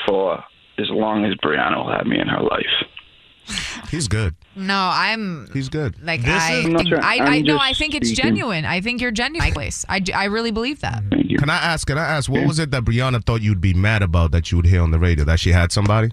[0.08, 0.44] for
[0.80, 3.86] as long as Brianna will have me in her life.
[3.92, 4.36] He's good.
[4.56, 5.96] No, I'm He's good.
[6.04, 7.02] like This I, is- I'm not think, sure.
[7.04, 8.26] I, I'm I no, I think it's speaking.
[8.26, 8.66] genuine.
[8.66, 9.54] I think you're genuine.
[9.54, 9.86] Place.
[9.88, 11.04] I, I really believe that.
[11.40, 11.88] Can I ask?
[11.88, 12.30] Can I ask?
[12.30, 14.92] What was it that Brianna thought you'd be mad about that you would hear on
[14.92, 15.24] the radio?
[15.24, 16.10] That she had somebody?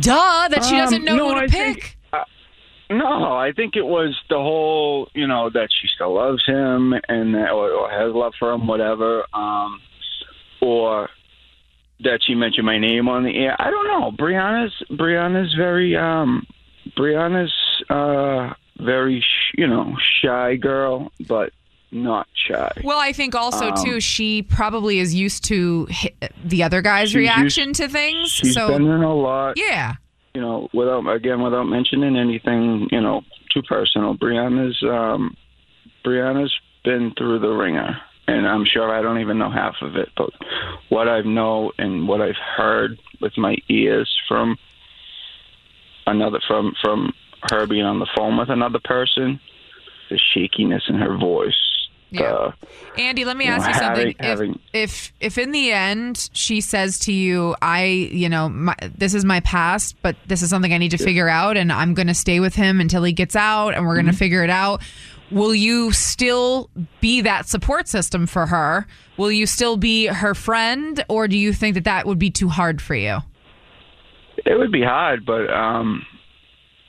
[0.00, 1.52] Duh, that she Um, doesn't know no, who to I pick.
[1.52, 2.24] think- uh,
[2.90, 7.34] No, I think it was the whole, you know, that she still loves him and
[7.34, 9.80] that, or, or has love for him, whatever, um,
[10.60, 11.08] or
[12.00, 13.56] that she mentioned my name on the air.
[13.58, 14.12] I don't know.
[14.12, 16.46] Brianna's Brianna's very um,
[16.96, 17.52] Brianna's
[17.90, 21.52] uh, very sh- you know shy girl, but
[21.90, 22.70] not shy.
[22.84, 25.88] Well, I think also Um, too, she probably is used to
[26.44, 28.30] the other guy's reaction used- to things.
[28.30, 29.54] She's so been in a lot.
[29.56, 29.94] yeah,
[30.34, 33.22] you know, without again without mentioning anything, you know,
[33.52, 34.14] too personal.
[34.16, 35.34] Brianna's um,
[36.04, 40.10] Brianna's been through the ringer, and I'm sure I don't even know half of it.
[40.16, 40.30] But
[40.90, 44.56] what I know and what I've heard with my ears from
[46.06, 47.12] another from from
[47.50, 49.40] her being on the phone with another person,
[50.10, 51.54] the shakiness in her voice.
[52.10, 52.54] the-
[52.96, 54.14] Andy, let me You know, ask you something.
[54.18, 58.74] having- if, if if in the end she says to you, "I, you know, my,
[58.96, 61.92] this is my past, but this is something I need to figure out, and I'm
[61.92, 64.18] going to stay with him until he gets out, and we're going to Mm-hmm.
[64.18, 64.80] figure it out."
[65.30, 66.70] Will you still
[67.02, 68.86] be that support system for her?
[69.18, 72.48] Will you still be her friend, or do you think that that would be too
[72.48, 73.18] hard for you?
[74.46, 76.06] It would be hard, but um,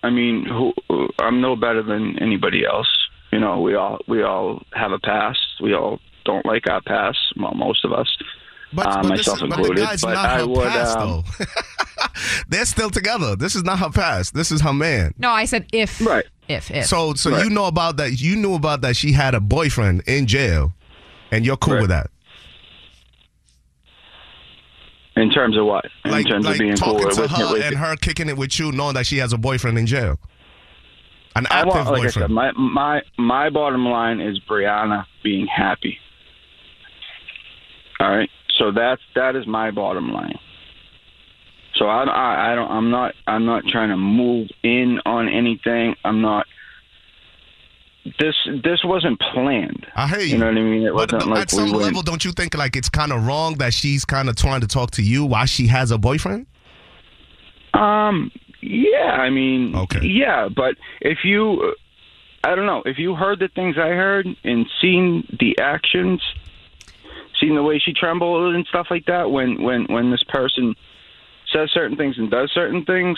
[0.04, 0.74] I mean, who,
[1.20, 2.88] I'm no better than anybody else.
[3.32, 5.40] You know, we all we all have a past.
[5.62, 7.18] We all don't like our past.
[7.38, 8.08] Well, most of us,
[8.74, 9.82] But, uh, but this myself is, but the included.
[9.86, 10.68] guy's but not I her would.
[10.68, 11.46] past, um, though.
[12.50, 13.36] They're still together.
[13.36, 14.34] This is not her past.
[14.34, 15.14] This is her man.
[15.18, 16.00] No, I said if.
[16.06, 16.26] Right.
[16.48, 16.86] If if.
[16.86, 17.44] So, so Right.
[17.44, 18.20] you know about that?
[18.20, 18.96] You knew about that?
[18.96, 20.74] She had a boyfriend in jail,
[21.32, 22.10] and you're cool with that?
[25.20, 25.86] In terms of what?
[26.06, 28.58] In Like, terms like of being talking with, to her and her kicking it with
[28.60, 30.20] you, knowing that she has a boyfriend in jail,
[31.36, 32.14] an active want, like boyfriend.
[32.14, 35.98] said, my my my bottom line is Brianna being happy.
[38.00, 40.38] All right, so that's that is my bottom line.
[41.76, 45.96] So I, I, I don't I'm not I'm not trying to move in on anything.
[46.04, 46.46] I'm not.
[48.18, 49.86] This this wasn't planned.
[49.96, 50.28] I hear you.
[50.28, 50.84] You know what I mean?
[50.84, 51.84] It wasn't but like at some we went.
[51.84, 54.68] level, don't you think like it's kind of wrong that she's kind of trying to
[54.68, 56.48] talk to you while she has a boyfriend?
[57.74, 58.32] Um.
[58.62, 59.12] Yeah.
[59.12, 59.76] I mean.
[59.76, 60.06] Okay.
[60.06, 61.76] Yeah, but if you,
[62.44, 66.22] I don't know, if you heard the things I heard and seen the actions,
[67.40, 70.76] seen the way she trembled and stuff like that when when when this person
[71.54, 73.18] says certain things and does certain things,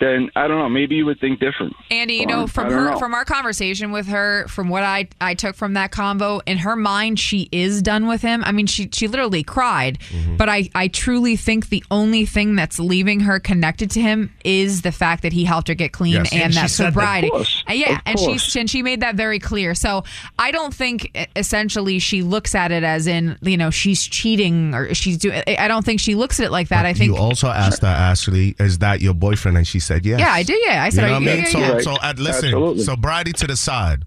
[0.00, 0.68] then I don't know.
[0.68, 1.74] Maybe you would think different.
[1.90, 2.98] Andy, you know, I from her know.
[2.98, 6.76] from our conversation with her, from what I I took from that convo, in her
[6.76, 8.42] mind she is done with him.
[8.44, 10.36] I mean, she she literally cried, Mm-hmm.
[10.36, 14.82] but I I truly think the only thing that's leaving her connected to him is
[14.82, 16.92] the fact that he helped her get clean Yes, and, and that said that.
[16.92, 17.28] sobriety.
[17.28, 19.74] Of course, yeah, of and she and she made that very clear.
[19.74, 20.04] So
[20.38, 24.92] I don't think essentially she looks at it as in you know she's cheating or
[24.94, 25.42] she's doing.
[25.46, 26.86] I don't think she looks at it like that.
[26.86, 29.56] I think you also asked that Ashley, is that your boyfriend?
[29.56, 30.20] And she said yes.
[30.20, 30.60] Yeah, I did.
[30.64, 31.44] Yeah, I said, You know are what I mean?
[31.44, 31.78] yeah, so, yeah, yeah.
[31.80, 32.82] so uh, listen, Absolutely.
[32.84, 34.04] sobriety to the side.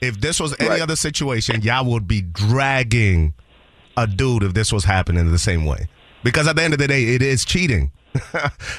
[0.00, 0.80] If this was any Right.
[0.80, 3.34] other situation, y'all would be dragging
[3.96, 5.88] a dude if this was happening the same way.
[6.24, 7.92] Because at the end of the day, it is cheating.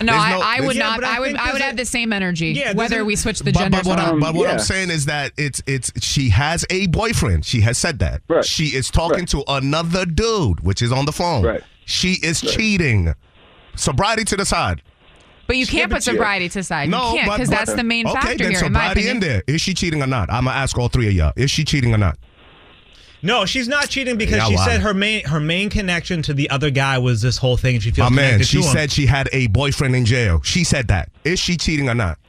[0.02, 1.04] No, There's I, I would Yeah, not.
[1.04, 1.36] I I would.
[1.36, 3.78] I would have the same energy, Yeah, whether we switch the but, gender.
[3.78, 4.22] But, what, I, or not.
[4.22, 7.46] but what I'm saying is that it's it's she has a boyfriend.
[7.46, 8.22] She has said that.
[8.46, 11.44] She is talking to another dude, which is on the phone.
[11.46, 11.62] Right.
[11.86, 13.14] She is cheating.
[13.76, 14.82] Sobriety to the side.
[15.50, 16.90] But you can't put sobriety to the side.
[16.90, 19.16] No, you can't because that's the main okay, factor then here, in my sobriety opinion.
[19.16, 19.44] in there.
[19.48, 20.32] Is she cheating or not?
[20.32, 21.34] I'm gonna ask all three of y'all.
[21.36, 22.20] Is she cheating or not?
[23.24, 24.66] No, she's not cheating because Yeah, she wow.
[24.66, 27.84] said her main her main connection to the other guy was this whole thing, and
[27.84, 28.72] she feels My man, she to him.
[28.74, 30.40] said she had a boyfriend in jail.
[30.44, 31.10] She said that.
[31.24, 32.20] Is she cheating or not?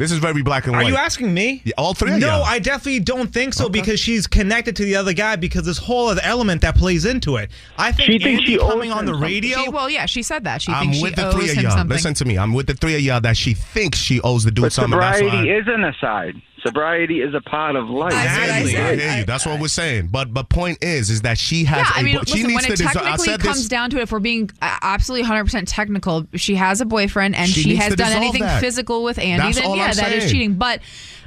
[0.00, 0.86] This is very black and white.
[0.86, 1.60] Are you asking me?
[1.62, 2.42] Yeah, all three No, y'all.
[2.42, 6.08] I definitely don't think so because she's connected to the other guy because this whole
[6.08, 7.50] other element that plays into it.
[7.76, 9.58] I think She thinks Andy she owes coming on the radio.
[9.62, 10.62] She, well, yeah, she said that.
[10.62, 11.72] She I'm thinks with she the owes three of him y'all.
[11.72, 11.94] something.
[11.94, 12.38] Listen to me.
[12.38, 14.98] I'm with the three of y'all that she thinks she owes the dude But something.
[14.98, 15.56] That's sobriety why.
[15.58, 16.34] is an aside.
[16.62, 18.12] Sobriety is a part of life.
[18.12, 18.76] Exactly.
[18.76, 19.24] I, hear you.
[19.24, 20.08] That's what we're saying.
[20.08, 21.78] But but point is, is that she has.
[21.78, 22.76] yeah, I a mean, she listen, needs when it to.
[22.76, 23.68] deserve- technically said comes this.
[23.68, 27.48] down to it, if we're being uh, absolutely 100% technical, she has a boyfriend and
[27.48, 28.60] She she, has done anything that.
[28.60, 30.32] physical with Andy, That's then all yeah, I'm that is saying.
[30.32, 30.54] cheating.
[30.54, 30.80] But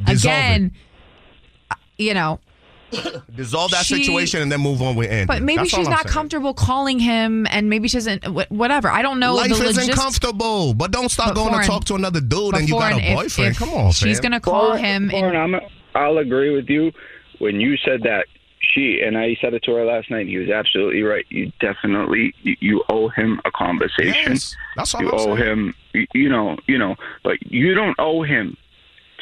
[0.06, 0.72] Dissolve again,
[1.72, 2.40] uh, you know,
[3.36, 5.26] Dissolve that she- situation and then move on with Andy.
[5.26, 6.14] but maybe That's all she's I'm not saying.
[6.14, 8.26] comfortable calling him, and maybe she doesn't.
[8.26, 8.90] wh- Whatever.
[8.90, 9.36] I don't know.
[9.36, 10.00] Life the isn't logistics.
[10.00, 12.92] comfortable, but don't start But going foreign- to talk to another dude and you got
[12.94, 13.52] foreign, a if- boyfriend.
[13.52, 14.24] if Come on, she's fam.
[14.24, 15.10] gonna call him.
[15.10, 15.62] Foreign, I'm,
[15.96, 16.92] I'll agree with you
[17.40, 18.26] when you said that
[18.74, 20.26] she and I said it to her last night.
[20.28, 21.26] He was absolutely right.
[21.30, 24.32] You definitely you, you owe him a conversation.
[24.34, 25.38] Yes, that's all you I'm owe saying.
[25.38, 25.76] him.
[25.94, 28.56] You, you know, you know, but you don't owe him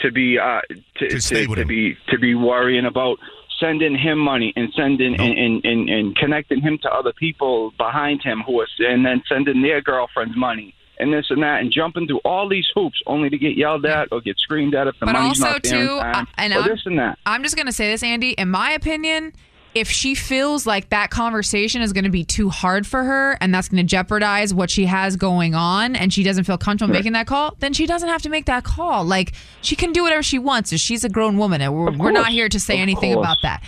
[0.03, 0.61] to be uh
[0.97, 1.67] to to, stay with to him.
[1.67, 3.17] be to be worrying about
[3.61, 8.21] sending him money and sending and, and, and, and connecting him to other people behind
[8.21, 12.07] him who are and then sending their girlfriends money and this and that and jumping
[12.07, 15.05] through all these hoops only to get yelled at or get screamed at if the
[15.05, 17.17] But money's also not there in too, time, uh, and or I'm- this and that.
[17.25, 18.31] I'm just gonna say this, Andy.
[18.31, 19.33] In my opinion,
[19.73, 23.53] if she feels like that conversation is going to be too hard for her and
[23.55, 26.99] that's going to jeopardize what she has going on and she doesn't feel comfortable Right.
[26.99, 29.05] making that call, then she doesn't have to make that call.
[29.05, 30.75] Like she can do whatever she wants.
[30.77, 33.25] She's a grown woman and we're, we're not here to say Of anything course.
[33.25, 33.63] about that.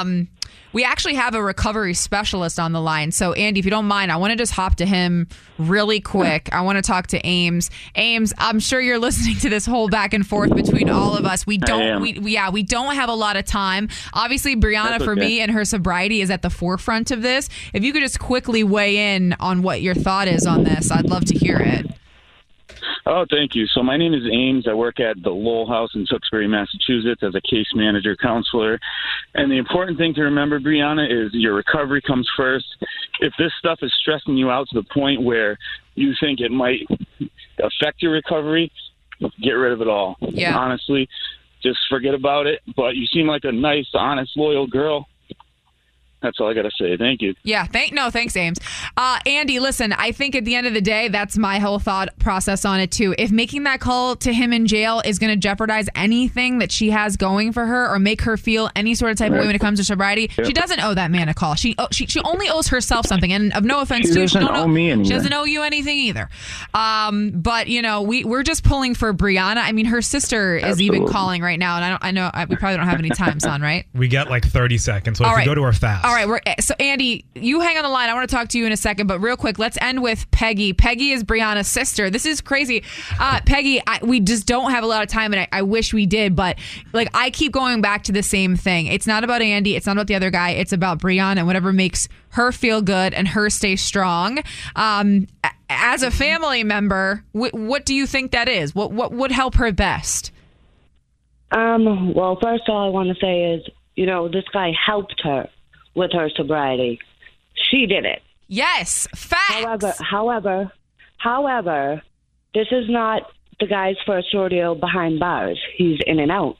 [0.00, 0.28] Um,
[0.72, 3.12] we actually have a recovery specialist on the line.
[3.12, 6.48] So, Andy, if you don't mind, I want to just hop to him really quick.
[6.52, 7.70] I want to talk to Ames.
[7.94, 11.46] Ames, I'm sure you're listening to this whole back and forth between all of us.
[11.46, 13.88] We don't, we, yeah, we don't have a lot of time.
[14.12, 17.48] Obviously, Brianna, That's for me, and her sobriety is at the forefront of this.
[17.72, 21.08] If you could just quickly weigh in on what your thought is on this, I'd
[21.08, 21.86] love to hear it.
[23.06, 23.66] Oh, thank you.
[23.66, 24.66] So my name is Ames.
[24.68, 28.78] I work at the Lowell House in Tewksbury, Massachusetts, as a case manager counselor.
[29.34, 32.66] And the important thing to remember, Brianna, is your recovery comes first.
[33.20, 35.56] If this stuff is stressing you out to the point where
[35.94, 36.86] you think it might
[37.58, 38.72] affect your recovery,
[39.40, 40.16] get rid of it all.
[40.20, 40.56] Yeah.
[40.56, 41.08] Honestly,
[41.62, 42.60] just forget about it.
[42.76, 45.08] But you seem like a nice, honest, loyal girl.
[46.22, 46.96] That's all I got to say.
[46.96, 47.34] Thank you.
[47.42, 48.58] Yeah, thank no, thanks, Ames.
[48.96, 52.18] Uh, Andy, listen, I think at the end of the day, that's my whole thought
[52.18, 53.14] process on it too.
[53.18, 56.90] If making that call to him in jail is going to jeopardize anything that she
[56.90, 59.54] has going for her, or make her feel any sort of type of way when
[59.54, 60.46] it comes to sobriety, Yep.
[60.46, 61.54] she doesn't owe that man a call.
[61.54, 63.32] She oh, she she only owes herself something.
[63.32, 65.04] And of no offense She to you, she doesn't don't owe me anything.
[65.04, 66.28] She doesn't owe you anything either.
[66.74, 69.58] Um, but you know, we we're just pulling for Brianna.
[69.58, 72.44] I mean, her sister is even calling right now, and I don't I know I,
[72.46, 73.86] we probably don't have any time, son, right?
[73.94, 76.04] We got like 30 seconds, so if All you go to her fast.
[76.04, 78.08] All right, we're so Andy, you hang on the line.
[78.08, 80.28] I want to talk to you in a second, but real quick, let's end with
[80.30, 80.72] Peggy.
[80.72, 82.10] Peggy is Brianna's sister.
[82.10, 82.82] This is crazy,
[83.20, 83.80] uh, Peggy.
[83.86, 86.34] I, we just don't have a lot of time, and I, I wish we did,
[86.34, 86.58] but
[86.92, 88.86] like I keep going back to the same thing.
[88.86, 89.76] It's not about Andy.
[89.76, 90.50] It's not about the other guy.
[90.50, 94.40] It's about Brianna and whatever makes her feel good and her stay strong.
[94.74, 95.26] Um,
[95.68, 98.74] as a family member, wh- what do you think that is?
[98.74, 100.32] What what would help her best?
[101.50, 103.62] Um, well, first all I want to say is,
[103.94, 105.48] you know, this guy helped her
[105.96, 107.00] with her sobriety.
[107.54, 108.22] She did it.
[108.48, 109.54] Yes, facts.
[109.54, 110.72] However, however,
[111.16, 112.02] however,
[112.54, 113.22] this is not
[113.58, 115.58] the guy's first rodeo behind bars.
[115.76, 116.56] He's in and out.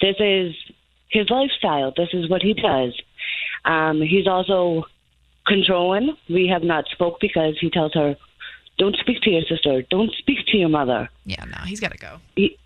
[0.00, 0.54] This is
[1.10, 1.92] his lifestyle.
[1.96, 3.00] This is what he does.
[3.64, 4.84] Um, he's also
[5.46, 6.16] controlling.
[6.28, 8.16] We have not spoke because he tells her,
[8.78, 9.82] "Don't speak to your sister.
[9.82, 12.18] Don't speak to your mother." Yeah, no, he's got to go.
[12.34, 12.58] He,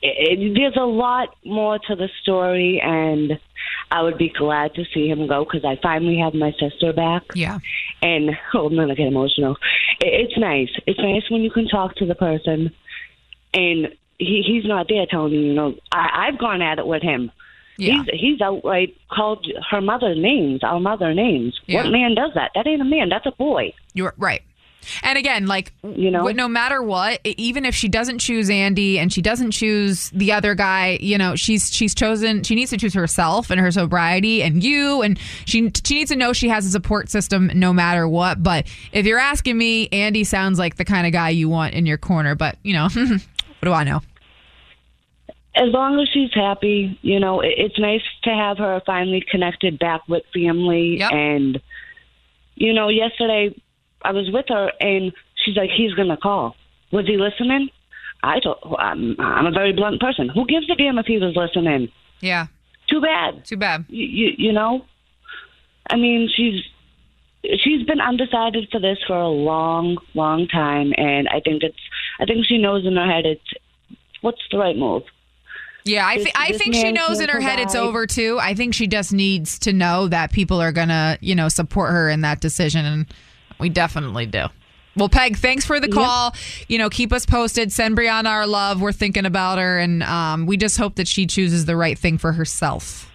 [0.00, 3.38] it, there's a lot more to the story, and
[3.90, 7.22] I would be glad to see him go because I finally have my sister back.
[7.34, 7.58] Yeah.
[8.00, 9.56] And oh, I'm gonna get emotional.
[10.00, 10.70] It, it's nice.
[10.86, 12.72] It's nice when you can talk to the person,
[13.54, 15.40] and he, he's not there telling you.
[15.40, 17.30] You know, I, I've gone at it with him.
[17.76, 18.02] Yeah.
[18.10, 21.58] He's he's outright called her mother names, our mother names.
[21.66, 21.82] Yeah.
[21.82, 22.52] What man does that?
[22.54, 23.08] That ain't a man.
[23.08, 23.74] That's a boy.
[23.94, 24.42] You're right.
[25.02, 29.12] And again, like you know, no matter what, even if she doesn't choose Andy and
[29.12, 32.42] she doesn't choose the other guy, you know, she's she's chosen.
[32.42, 36.16] She needs to choose herself and her sobriety and you, and she she needs to
[36.16, 38.42] know she has a support system no matter what.
[38.42, 41.86] But if you're asking me, Andy sounds like the kind of guy you want in
[41.86, 42.34] your corner.
[42.34, 43.20] But you know, what
[43.62, 44.02] do I know?
[45.54, 50.00] as long as she's happy, you know, it's nice to have her finally connected back
[50.08, 51.00] with family.
[51.02, 51.60] And,
[52.54, 53.54] you know, yesterday
[54.04, 56.56] I was with her and she's like, he's going to call.
[56.90, 57.70] Was he listening?
[58.22, 60.28] I told, I'm, I'm a very blunt person.
[60.28, 61.90] Who gives a damn if he was listening?
[62.20, 62.46] Yeah.
[62.88, 63.44] Too bad.
[63.44, 63.84] Too bad.
[63.88, 64.84] You, you, you know,
[65.90, 66.62] I mean, she's
[67.60, 71.78] she's been undecided for this for a long, long time, and I think it's
[72.20, 73.42] I think she knows in her head it's
[74.20, 75.02] what's the right move.
[75.84, 78.38] Yeah, I, This- I think she knows in her head it's over too.
[78.40, 82.08] I think she just needs to know that people are gonna, you know, support her
[82.08, 83.06] in that decision, and
[83.62, 84.46] we definitely do.
[84.94, 85.94] Well, Peg, thanks for the Yep.
[85.94, 86.34] call.
[86.68, 87.72] You know, keep us posted.
[87.72, 88.82] Send Brianna our love.
[88.82, 92.18] We're thinking about her, and um, we just hope that she chooses the right thing
[92.18, 93.10] for herself.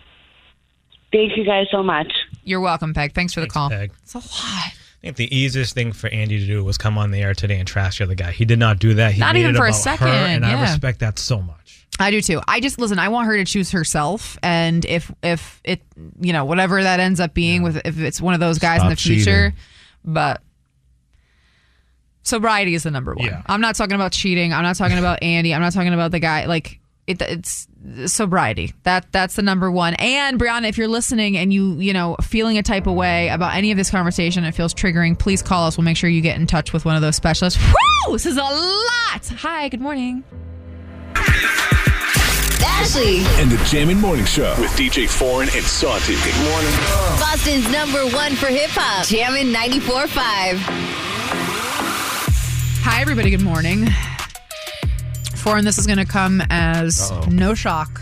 [1.11, 2.11] Thank you guys so much.
[2.43, 3.13] You're welcome, Peg.
[3.13, 3.69] Thanks for the call.
[3.69, 3.91] Peg.
[4.03, 4.25] It's a lot.
[4.33, 4.71] I
[5.01, 7.67] think the easiest thing for Andy to do was come on the air today and
[7.67, 8.31] trash the other guy.
[8.31, 9.13] He did not do that.
[9.13, 11.85] He Not made even it for a second, her, and I respect that so much.
[11.99, 12.41] I do too.
[12.47, 12.99] I just listen.
[12.99, 15.81] I want her to choose herself, and if if it
[16.19, 18.89] you know whatever that ends up being with if it's one of those guys in
[18.89, 19.53] the future, cheating.
[20.07, 20.41] But
[22.23, 23.25] sobriety is the number one.
[23.25, 23.43] Yeah.
[23.45, 24.53] I'm not talking about cheating.
[24.53, 25.53] I'm not talking about Andy.
[25.53, 26.79] I'm not talking about the guy like.
[27.05, 27.69] It, it's
[28.07, 28.73] sobriety.
[28.83, 29.93] That that's the number one.
[29.93, 33.55] And Brianna, if you're listening and you you know feeling a type of way about
[33.55, 35.17] any of this conversation, it feels triggering.
[35.17, 35.77] Please call us.
[35.77, 37.63] We'll make sure you get in touch with one of those specialists.
[37.65, 38.11] Woo!
[38.11, 39.27] This is a lot.
[39.37, 39.69] Hi.
[39.69, 40.25] Good morning.
[42.79, 46.13] Ashley, And the Jammin' Morning Show with DJ Foreign and Santi.
[46.13, 46.71] Good morning.
[47.19, 49.05] Boston's number one for hip hop.
[49.07, 50.57] Jammin' 94.5.
[52.83, 53.31] Hi, everybody.
[53.31, 53.87] Good morning.
[55.35, 57.25] Foreign, this is going to come as Uh-oh.
[57.29, 58.01] no shock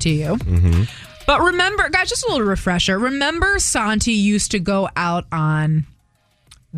[0.00, 0.36] to you.
[0.36, 0.82] Mm-hmm.
[1.26, 2.98] But remember, guys, just a little refresher.
[2.98, 5.86] Remember, Santi used to go out on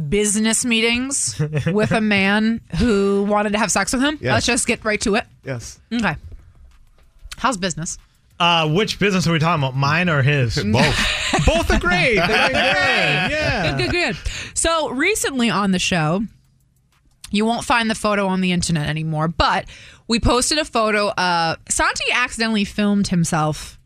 [0.09, 4.19] business meetings with a man who wanted to have sex with him?
[4.21, 4.33] Yes.
[4.33, 5.25] Let's just get right to it.
[5.45, 5.81] Yes.
[5.93, 6.15] Okay.
[7.43, 7.99] How's business?
[8.39, 9.75] Uh, which business are we talking about?
[9.77, 10.55] Mine or his?
[10.73, 10.97] Both.
[11.47, 12.15] Both are great.
[12.15, 12.53] They're good.
[12.53, 13.77] Good, Yeah.
[13.77, 14.17] good, good.
[14.55, 16.23] So recently on the show,
[17.33, 19.65] you won't find the photo on the internet anymore, but
[20.07, 21.09] we posted a photo.
[21.09, 23.77] Uh, Santi accidentally filmed himself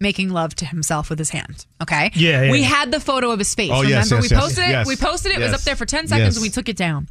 [0.00, 1.66] making love to himself with his hand.
[1.82, 2.12] Okay.
[2.14, 2.66] Yeah, yeah, We yeah.
[2.66, 3.70] had the photo of his face.
[3.70, 3.90] Oh, remember?
[3.90, 4.70] yes, yes, we yes, posted it.
[4.70, 5.38] yes, We posted it.
[5.38, 6.36] It was up there for ten seconds, yes.
[6.36, 7.08] and we took it down.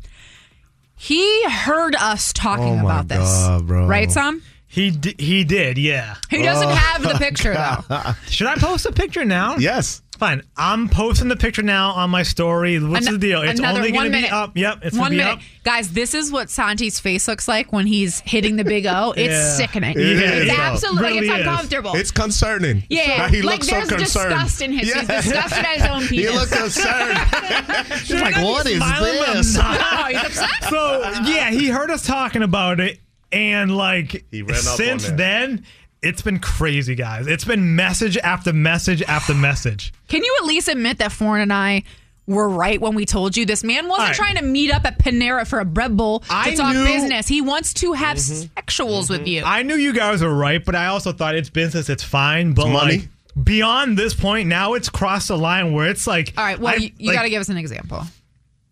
[0.95, 3.87] He heard us talking Oh my about this, God, bro.
[3.87, 4.41] right, Sam?
[4.73, 6.15] He d- he did, yeah.
[6.31, 8.13] He doesn't oh, have the picture though.
[8.27, 9.57] Should I post a picture now?
[9.57, 10.01] Yes.
[10.17, 10.41] Fine.
[10.57, 12.79] I'm posting the picture now on my story.
[12.79, 13.41] What's Ano- the deal?
[13.43, 14.31] It's only one going to be minute.
[14.33, 14.55] up.
[14.55, 15.39] Yep, it's one going be minute, up.
[15.63, 15.91] guys.
[15.91, 19.11] This is what Santi's face looks like when he's hitting the big O.
[19.17, 19.53] It's Yeah.
[19.57, 19.91] sickening.
[19.91, 20.61] It is, it's though.
[20.63, 21.47] absolutely Really it's is.
[21.47, 21.95] uncomfortable.
[21.95, 22.83] It's concerning.
[22.89, 23.99] Yeah, He like looks so concerned.
[24.29, 24.91] disgust in his.
[24.93, 25.21] He's Yeah.
[25.21, 26.15] disgusted at his own people.
[26.17, 26.35] He penis.
[26.39, 27.99] looked concerned.
[28.05, 29.55] She's like, what is Smiling, but I'm this?
[29.57, 29.77] not.
[29.81, 30.63] Oh, he's upset.
[30.69, 31.01] So
[31.31, 32.99] yeah, he heard us talking about it,
[33.33, 35.65] and like He ran up on since then,
[36.01, 37.27] it's been crazy, guys.
[37.27, 39.93] It's been message after message after message.
[40.07, 41.83] Can you at least admit that Foreign and I
[42.25, 44.15] were right when we told you this man wasn't All right.
[44.15, 47.27] trying to meet up at Panera for a bread bowl to I talk knew- business.
[47.27, 48.59] He wants to have mm-hmm.
[48.59, 49.27] sexuals with mm-hmm.
[49.27, 49.43] you.
[49.43, 51.89] I knew you guys were right, but I also thought it's business.
[51.89, 52.97] It's fine, but It's money.
[52.97, 53.07] like
[53.43, 56.33] beyond this point, now it's crossed the line where it's like.
[56.37, 56.59] All right.
[56.59, 58.03] Well, I- you, you like, got to give us an example.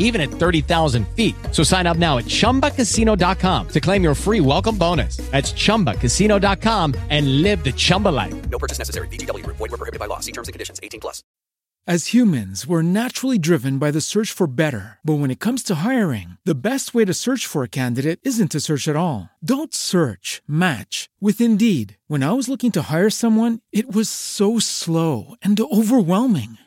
[0.00, 1.36] even at 30,000 feet.
[1.52, 5.18] So sign up now at chumbacasino.com to claim your free welcome bonus.
[5.30, 8.34] That's chumbacasino.com and live the Chumba life.
[8.50, 9.06] No purchase necessary.
[9.08, 9.58] VGW Group.
[9.58, 10.18] Void were prohibited by law.
[10.18, 10.80] See terms and conditions.
[10.82, 11.22] 18 plus.
[11.86, 14.98] As humans, we're naturally driven by the search for better.
[15.02, 18.52] But when it comes to hiring, the best way to search for a candidate isn't
[18.52, 19.30] to search at all.
[19.42, 21.96] Don't search, match with Indeed.
[22.06, 26.58] When I was looking to hire someone, it was so slow and overwhelming.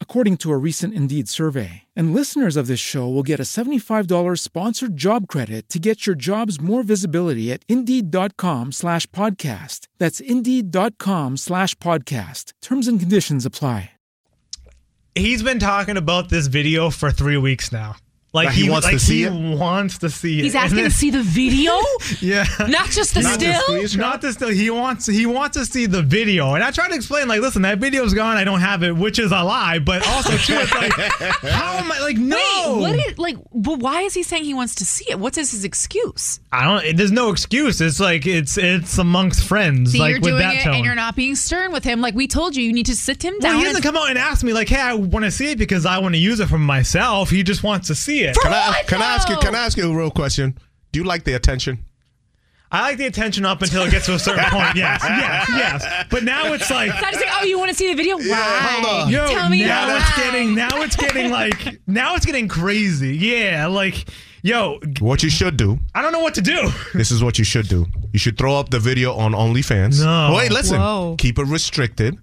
[0.00, 1.82] According to a recent Indeed survey.
[1.94, 6.16] And listeners of this show will get a $75 sponsored job credit to get your
[6.16, 9.88] jobs more visibility at Indeed.com slash podcast.
[9.98, 12.54] That's Indeed.com slash podcast.
[12.62, 13.90] Terms and conditions apply.
[15.14, 17.96] He's been talking about this video for three weeks now.
[18.36, 19.32] Like That he wants to see he it?
[19.58, 20.42] wants to see it.
[20.44, 21.72] He's And asking to see the video?
[22.20, 22.44] Yeah.
[22.68, 23.98] Not just the Not still?
[23.98, 24.48] Not the still.
[24.50, 26.54] He wants he wants to see the video.
[26.54, 28.36] And I try to explain, like, listen, that video's gone.
[28.36, 29.78] I don't have it, which is a lie.
[29.78, 30.92] But also too, it's like,
[31.50, 34.54] how am I like no Wait, what is, like, but why is he saying he
[34.54, 35.18] wants to see it?
[35.18, 36.40] What's his, his excuse?
[36.52, 37.80] I don't there's no excuse.
[37.80, 39.92] It's like it's it's amongst friends.
[39.92, 40.74] See, like you're with doing that it tone.
[40.76, 42.00] and you're not being stern with him.
[42.00, 43.52] Like we told you, you need to sit him down.
[43.52, 45.58] well, he doesn't come out and ask me like, "Hey, I want to see it
[45.58, 48.25] because I want to use it for myself." He just wants to see it.
[48.34, 50.56] Can I can I ask you can I ask you a real question?
[50.92, 51.78] Do you like the attention?
[52.72, 54.74] I like the attention up until it gets to a certain point.
[54.74, 56.06] Yes, yes, yes.
[56.10, 58.16] But now it's like, So I just like, oh, you want to see the video?
[58.18, 59.06] Why?
[59.08, 59.98] Yo, Tell me now why.
[59.98, 63.16] it's getting now it's getting like now it's getting crazy.
[63.16, 64.06] Yeah, like
[64.42, 65.78] yo, What you should do.
[65.94, 66.68] I don't know what to do.
[66.92, 67.86] This is what you should do.
[68.12, 70.02] You should throw up the video on OnlyFans.
[70.04, 70.34] No.
[70.36, 70.78] Wait, listen.
[70.80, 71.14] Whoa.
[71.18, 72.18] Keep it restricted.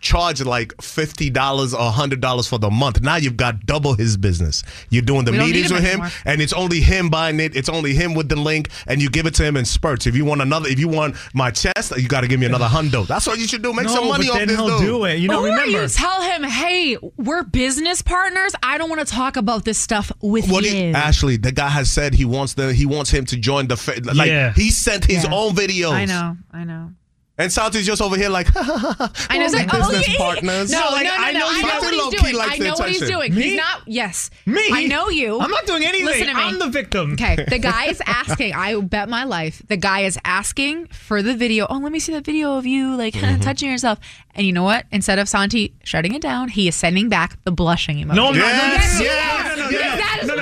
[0.00, 3.00] Charge like fifty dollars or hundred dollars for the month.
[3.00, 4.62] Now you've got double his business.
[4.90, 6.10] You're doing the We meetings him with him, anymore.
[6.24, 7.56] and it's only him buying it.
[7.56, 10.06] It's only him with the link, and you give it to him in spurts.
[10.06, 12.66] If you want another, if you want my chest, you got to give me another
[12.66, 13.06] hundo.
[13.08, 13.72] That's what you should do.
[13.72, 14.86] Make No, some money but off then this he'll dude.
[14.86, 15.18] do it.
[15.18, 15.82] You know, or remember.
[15.82, 18.54] you tell him, hey, we're business partners.
[18.62, 20.70] I don't want to talk about this stuff with What you.
[20.70, 23.74] he, Ashley, the guy has said he wants the he wants him to join the
[24.14, 24.52] like Yeah.
[24.54, 25.34] he sent his Yeah.
[25.34, 25.90] own videos.
[25.92, 26.92] I know, I know.
[27.38, 29.08] And Santi's just over here like, I know.
[29.30, 30.16] we're It's like, oh, business yeah.
[30.18, 30.70] partners.
[30.72, 31.22] No, So, like, no, no.
[31.22, 32.34] I I know know, you guys what he's doing.
[32.34, 33.34] like I know what he's doing.
[33.34, 33.42] Me?
[33.42, 33.82] He's not.
[33.86, 34.60] Yes, Me?
[34.72, 35.38] I know you.
[35.40, 36.06] I'm not doing anything.
[36.06, 36.40] Listen to me.
[36.42, 37.12] I'm the victim.
[37.12, 38.54] Okay, the guy is asking.
[38.54, 39.62] I bet my life.
[39.68, 41.66] The guy is asking for the video.
[41.70, 43.40] Oh, let me see that video of you like Mm-hmm.
[43.40, 43.98] touching yourself.
[44.34, 44.86] And you know what?
[44.92, 48.14] Instead of Santi shutting it down, he is sending back the blushing emoji.
[48.14, 48.32] No.
[48.32, 50.36] Yes, No, yes, no, no, no, Yes, no, that is no, no, what yes, you
[50.36, 50.37] do.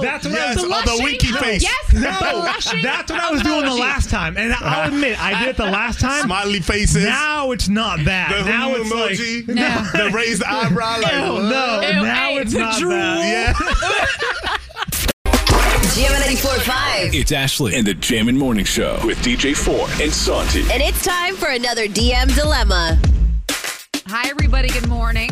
[0.00, 1.62] That's what I Yes, was on the Blushing winky face.
[1.62, 5.38] Yes, No, blushing that's what I was doing the last time, and I'll admit I
[5.40, 6.22] did it the last time.
[6.24, 7.04] Smiley faces.
[7.04, 8.30] Now it's not that.
[8.30, 9.46] the now it's emoji.
[9.48, 10.04] like No.
[10.04, 11.00] the raised eyebrow.
[11.00, 11.80] Like, no, no.
[11.80, 12.90] Ew, now hey, it's not drool.
[12.90, 13.54] that.
[13.54, 14.56] Yeah.
[15.94, 17.14] Jam 94.5.
[17.14, 20.62] It's Ashley and the Jammin' Morning Show with DJ Foreign and Santi.
[20.72, 22.98] And it's time for another DM dilemma.
[24.08, 24.68] Hi, everybody.
[24.70, 25.30] Good morning.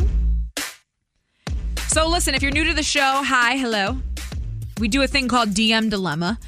[1.88, 3.98] So, listen, if you're new to the show, hi, hello.
[4.82, 6.40] We do a thing called DM Dilemma.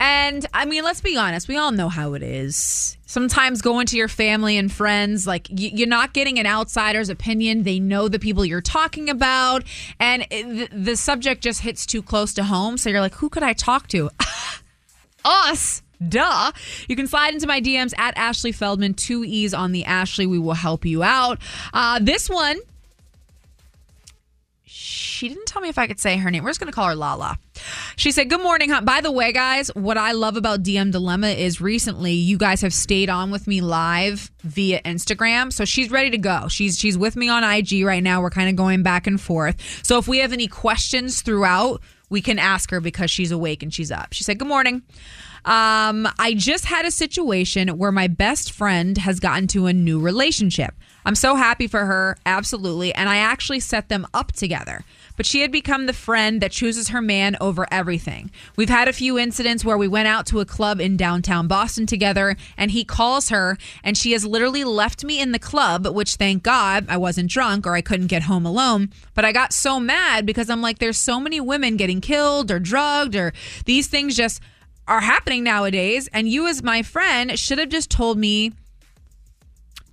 [0.00, 2.96] And I mean, let's be honest, we all know how it is.
[3.04, 7.64] Sometimes going to your family and friends, like you're not getting an outsider's opinion.
[7.64, 9.64] They know the people you're talking about,
[10.00, 10.26] and
[10.72, 12.78] the subject just hits too close to home.
[12.78, 14.08] So you're like, who could I talk to?
[15.26, 15.82] us.
[16.08, 16.52] Duh.
[16.88, 20.26] You can slide into my DMs at Ashley Feldman, two E's on the Ashley.
[20.26, 21.38] We will help you out.
[21.74, 22.60] Uh, this one,
[25.04, 26.42] she didn't tell me if I could say her name.
[26.42, 27.38] We're just going to call her Lala.
[27.96, 28.70] She said, Good morning.
[28.70, 28.80] Huh?
[28.80, 32.74] By the way, guys, what I love about DM Dilemma is recently you guys have
[32.74, 35.52] stayed on with me live via Instagram.
[35.52, 36.48] So she's ready to go.
[36.48, 38.22] She's she's with me on IG right now.
[38.22, 39.60] We're kind of going back and forth.
[39.84, 43.72] So if we have any questions throughout, we can ask her because she's awake and
[43.72, 44.12] she's up.
[44.12, 44.82] She said, Good morning.
[45.44, 50.00] Um, I just had a situation where my best friend has gotten to a new
[50.00, 50.74] relationship.
[51.04, 52.94] I'm so happy for her, absolutely.
[52.94, 54.84] And I actually set them up together.
[55.16, 58.30] But she had become the friend that chooses her man over everything.
[58.56, 61.86] We've had a few incidents where we went out to a club in downtown Boston
[61.86, 66.16] together, and he calls her, and she has literally left me in the club, which
[66.16, 68.90] thank God I wasn't drunk or I couldn't get home alone.
[69.14, 72.58] But I got so mad because I'm like, there's so many women getting killed or
[72.58, 73.32] drugged, or
[73.66, 74.42] these things just
[74.88, 76.08] are happening nowadays.
[76.12, 78.52] And you, as my friend, should have just told me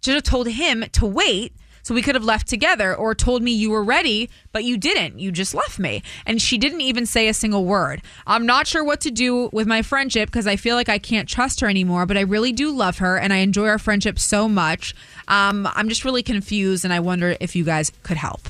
[0.04, 3.52] should have told him to wait so we could have left together or told me
[3.52, 5.20] you were ready, but you didn't.
[5.20, 6.04] You just left me.
[6.26, 8.02] And she didn't even say a single word.
[8.28, 11.28] I'm not sure what to do with my friendship because I feel like I can't
[11.28, 14.48] trust her anymore, but I really do love her and I enjoy our friendship so
[14.48, 14.94] much.
[15.28, 18.42] Um, I'm just really confused and I wonder if you guys could help.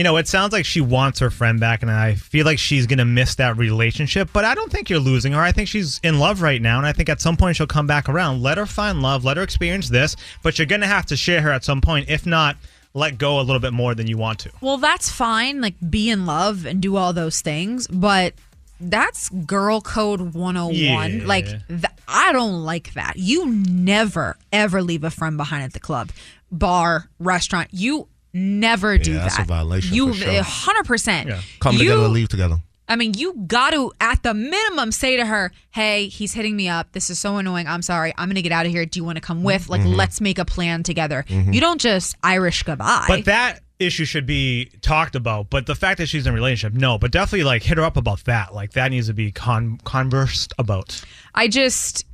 [0.00, 2.86] You know, it sounds like she wants her friend back, and I feel like she's
[2.86, 4.30] going to miss that relationship.
[4.32, 5.42] But I don't think you're losing her.
[5.42, 7.86] I think she's in love right now, and I think at some point she'll come
[7.86, 8.40] back around.
[8.40, 11.42] Let her find love, let her experience this, but you're going to have to share
[11.42, 12.08] her at some point.
[12.08, 12.56] If not,
[12.94, 14.50] let go a little bit more than you want to.
[14.62, 15.60] Well, that's fine.
[15.60, 18.32] Like, be in love and do all those things, but
[18.80, 21.12] that's girl code 101.
[21.12, 21.26] Yeah.
[21.26, 23.18] Like, th- I don't like that.
[23.18, 26.08] You never, ever leave a friend behind at the club,
[26.50, 27.68] bar, restaurant.
[27.72, 29.22] You never do Yeah, that.
[29.24, 30.42] that's a violation You, for sure.
[30.42, 31.42] 100%.
[31.60, 32.58] Come You- together, leave together.
[32.88, 36.68] I mean, you got to, at the minimum, say to her, hey, he's hitting me
[36.68, 36.90] up.
[36.90, 37.68] This is so annoying.
[37.68, 38.12] I'm sorry.
[38.18, 38.84] I'm going to get out of here.
[38.84, 39.68] Do you want to come with?
[39.68, 39.94] Like, Mhm.
[39.94, 41.24] let's make a plan together.
[41.28, 41.54] Mhm.
[41.54, 43.04] You don't just Irish goodbye.
[43.06, 46.76] But that issue should be talked about, but the fact that she's in a relationship,
[46.76, 46.98] no.
[46.98, 48.54] But definitely like hit her up about that.
[48.54, 51.00] Like that needs to be con- conversed about.
[51.32, 52.04] I just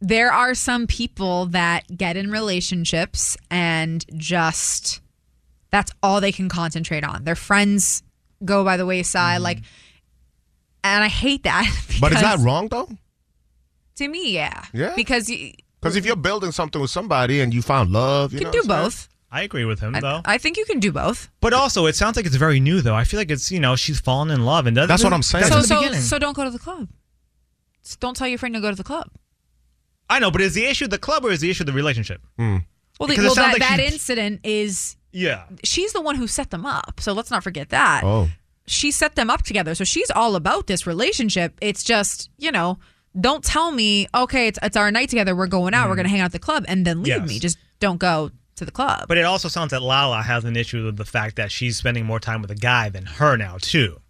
[0.00, 5.00] there are some people that get in relationships and just
[5.72, 7.24] that's all they can concentrate on.
[7.24, 8.04] Their friends
[8.44, 9.58] go by the wayside like
[10.84, 11.66] and I hate that.
[12.00, 12.88] But is that wrong though?
[13.96, 14.64] To me, yeah.
[14.72, 14.94] Yeah?
[14.94, 18.46] Because you Because if you're building something with somebody and you found love, you can
[18.46, 19.08] know do what both.
[19.30, 20.20] I agree with him though.
[20.26, 21.30] I think you can do both.
[21.40, 22.94] But also, it sounds like it's very new though.
[22.94, 24.76] I feel like it's you know she's fallen in love and.
[24.76, 25.46] That's what I'm saying.
[25.46, 26.88] So so so don't go to the club.
[27.82, 29.08] Just don't tell your friend to go to the club.
[30.10, 32.20] I know, but is the issue the club or is the issue the relationship?
[32.36, 32.58] Hmm.
[33.00, 35.44] Well, the, Because well that, like that she- incident is Yeah.
[35.62, 37.00] she's the one who set them up.
[37.00, 38.02] So let's not forget that.
[38.04, 38.28] Oh.
[38.66, 39.74] She set them up together.
[39.74, 41.54] So she's all about this relationship.
[41.60, 42.78] It's just, you know,
[43.20, 45.36] don't tell me, okay, it's it's our night together.
[45.36, 45.88] We're going out.
[45.90, 47.20] We're going to hang out at the club and then leave Mm.
[47.20, 47.28] Yes.
[47.28, 47.38] me.
[47.40, 49.06] Just don't go to the club.
[49.08, 52.06] But it also sounds that Lala has an issue with the fact that she's spending
[52.06, 54.00] more time with a guy than her now too.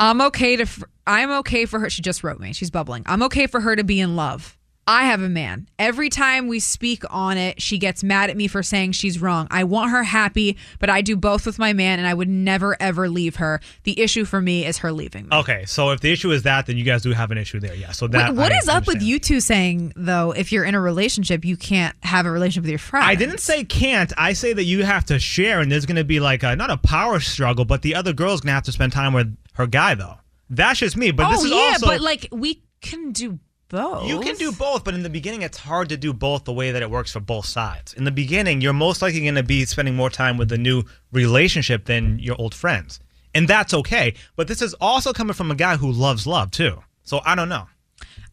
[0.00, 0.66] I'm okay to
[1.06, 1.90] I'm okay for her.
[1.90, 2.52] She just wrote me.
[2.52, 3.02] She's bubbling.
[3.06, 4.56] I'm okay for her to be in love.
[4.88, 5.68] I have a man.
[5.78, 9.46] Every time we speak on it, she gets mad at me for saying she's wrong.
[9.50, 12.74] I want her happy, but I do both with my man and I would never
[12.80, 13.60] ever leave her.
[13.82, 15.36] The issue for me is her leaving me.
[15.36, 17.74] Okay, so if the issue is that, then you guys do have an issue there.
[17.74, 17.92] Yeah.
[17.92, 19.02] So that Wait, what I is up with understand.
[19.10, 22.70] you two saying though if you're in a relationship you can't have a relationship with
[22.70, 23.04] your friend?
[23.04, 24.10] I didn't say can't.
[24.16, 26.70] I say that you have to share, and there's going to be like a, not
[26.70, 29.66] a power struggle, but the other girl's going to have to spend time with her
[29.66, 30.14] guy though.
[30.48, 31.10] That's just me.
[31.10, 33.38] But oh this is yeah, also but like we can do
[33.68, 34.08] both.
[34.08, 36.70] You can do both, but in the beginning, it's hard to do both the way
[36.70, 37.94] that it works for both sides.
[37.94, 40.84] In the beginning, you're most likely going to be spending more time with the new
[41.12, 43.00] relationship than your old friends.
[43.34, 44.14] And that's okay.
[44.36, 46.82] But this is also coming from a guy who loves love, too.
[47.02, 47.66] So I don't know.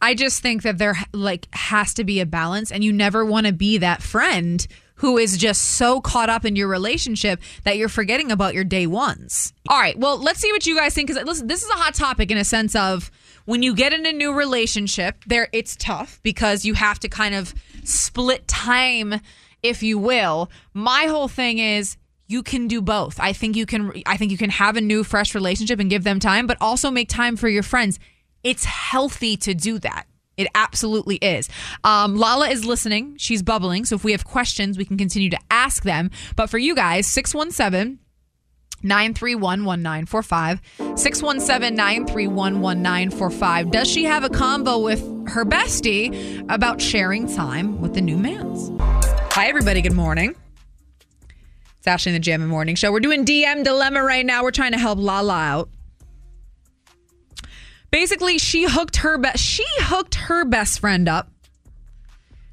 [0.00, 3.46] I just think that there like has to be a balance and you never want
[3.46, 4.66] to be that friend
[4.96, 8.86] who is just so caught up in your relationship that you're forgetting about your day
[8.86, 9.52] ones.
[9.68, 11.94] All right, well, let's see what you guys think cuz listen, this is a hot
[11.94, 13.10] topic in a sense of
[13.46, 17.34] when you get in a new relationship, there it's tough because you have to kind
[17.34, 19.20] of split time
[19.62, 20.50] if you will.
[20.74, 21.96] My whole thing is
[22.28, 23.18] you can do both.
[23.20, 26.04] I think you can I think you can have a new fresh relationship and give
[26.04, 27.98] them time, but also make time for your friends.
[28.42, 30.06] It's healthy to do that.
[30.36, 31.48] It absolutely is.
[31.82, 33.16] Um, Lala is listening.
[33.16, 33.86] She's bubbling.
[33.86, 36.10] So if we have questions, we can continue to ask them.
[36.36, 37.98] But for you guys, 617
[38.82, 40.60] 931 1945.
[40.98, 43.70] 617 931 1945.
[43.70, 48.70] Does she have a combo with her bestie about sharing time with the new man's?
[49.32, 49.82] Hi, everybody.
[49.82, 50.34] Good morning.
[51.78, 52.90] It's Ashley in the Jammin' Morning Show.
[52.90, 54.42] We're doing DM Dilemma right now.
[54.42, 55.68] We're trying to help Lala out.
[57.90, 61.30] Basically, she hooked her be- she hooked her best friend up.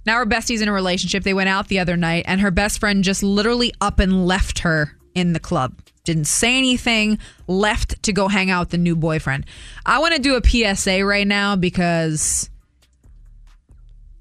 [0.06, 1.24] Now her bestie's in a relationship.
[1.24, 4.60] They went out the other night, and her best friend just literally up and left
[4.60, 5.74] her in the club.
[6.04, 9.46] Didn't say anything, left to go hang out with the new boyfriend.
[9.86, 12.50] I want to do a PSA right now because,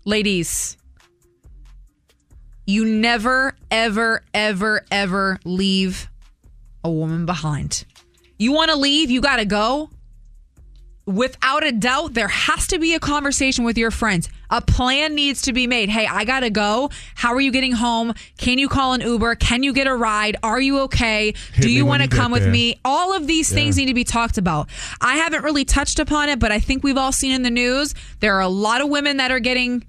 [0.04, 0.76] ladies,
[2.66, 6.08] you never, ever, ever, ever leave
[6.84, 7.84] a woman behind.
[8.38, 9.90] You want to leave, you got to go.
[11.04, 14.28] Without a doubt, there has to be a conversation with your friends.
[14.53, 15.88] A plan needs to be made.
[15.88, 16.90] Hey, I got to go.
[17.16, 18.12] How are you getting home?
[18.36, 19.34] Can you call an Uber?
[19.36, 20.36] Can you get a ride?
[20.42, 21.32] Are you okay?
[21.55, 22.53] Hit Do you want to come with there.
[22.53, 22.78] me?
[22.84, 23.84] All of these things Yeah.
[23.86, 24.68] need to be talked about.
[25.00, 27.94] I haven't really touched upon it, but I think we've all seen in the news
[28.20, 29.84] there are a lot of women that are getting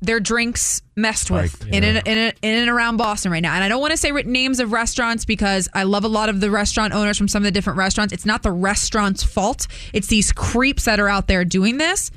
[0.00, 1.88] their drinks messed with in, yeah.
[1.88, 3.54] and, in, and- in and around Boston right now.
[3.54, 6.40] And I don't want to say names of restaurants because I love a lot of
[6.40, 8.12] the restaurant owners from some of the different restaurants.
[8.12, 12.10] It's not the restaurant's fault, it's these creeps that are out there doing this.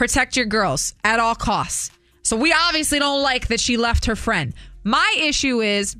[0.00, 1.90] Protect your girls at all costs.
[2.22, 4.54] So we obviously don't like that she left her friend.
[4.82, 5.94] My issue is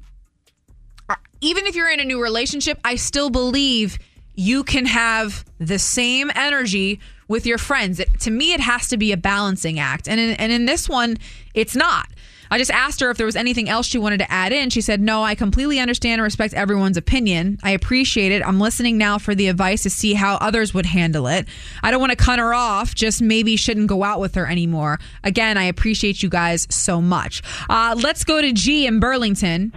[1.10, 3.98] uh, even if you're in a new relationship, I still believe
[4.34, 6.98] you can have the same energy
[7.28, 8.00] with your friends.
[8.00, 10.88] It, to me, it has to be a balancing act, and in, and in this
[10.88, 11.18] one,
[11.52, 12.08] it's not.
[12.50, 14.70] I just asked her if there was anything else she wanted to add in.
[14.70, 17.58] She said, "No, I completely understand and respect everyone's opinion.
[17.62, 18.42] I appreciate it.
[18.46, 21.46] I'm listening now for the advice to see how others would handle it.
[21.82, 22.94] I don't want to cut her off.
[22.94, 24.98] Just maybe shouldn't go out with her anymore.
[25.22, 27.42] Again, I appreciate you guys so much.
[27.68, 29.72] Uh, let's go to G in Burlington.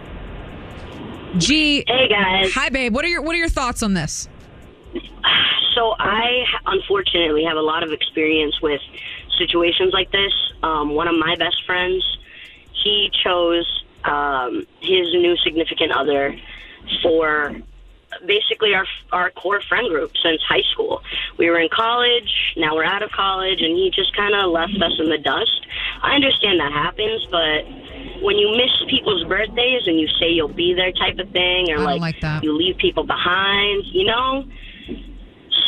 [1.38, 1.84] G.
[1.86, 2.52] Hey guys.
[2.52, 2.94] Hi, babe.
[2.94, 4.28] What are your What are your thoughts on this?
[5.74, 8.80] So I unfortunately have a lot of experience with
[9.38, 10.32] situations like this.
[10.62, 12.04] Um, one of my best friends,
[12.84, 16.36] he chose um, his new significant other
[17.02, 17.56] for
[18.26, 21.02] basically our our core friend group since high school.
[21.38, 24.80] We were in college, now we're out of college, and he just kind of left
[24.80, 25.66] us in the dust.
[26.02, 27.64] I understand that happens, but
[28.22, 31.78] when you miss people's birthdays and you say you'll be there type of thing, or
[31.78, 32.44] like, like that.
[32.44, 34.44] you leave people behind, you know.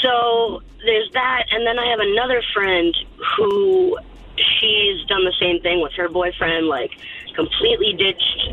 [0.03, 2.95] So there's that, and then I have another friend
[3.37, 3.99] who
[4.39, 6.93] she's done the same thing with her boyfriend, like
[7.35, 8.49] completely ditched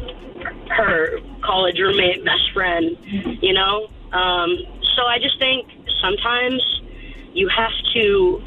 [0.70, 2.98] her college roommate, best friend,
[3.42, 3.90] you know.
[4.12, 4.58] Um,
[4.96, 5.70] so I just think
[6.02, 6.62] sometimes
[7.34, 8.44] you have to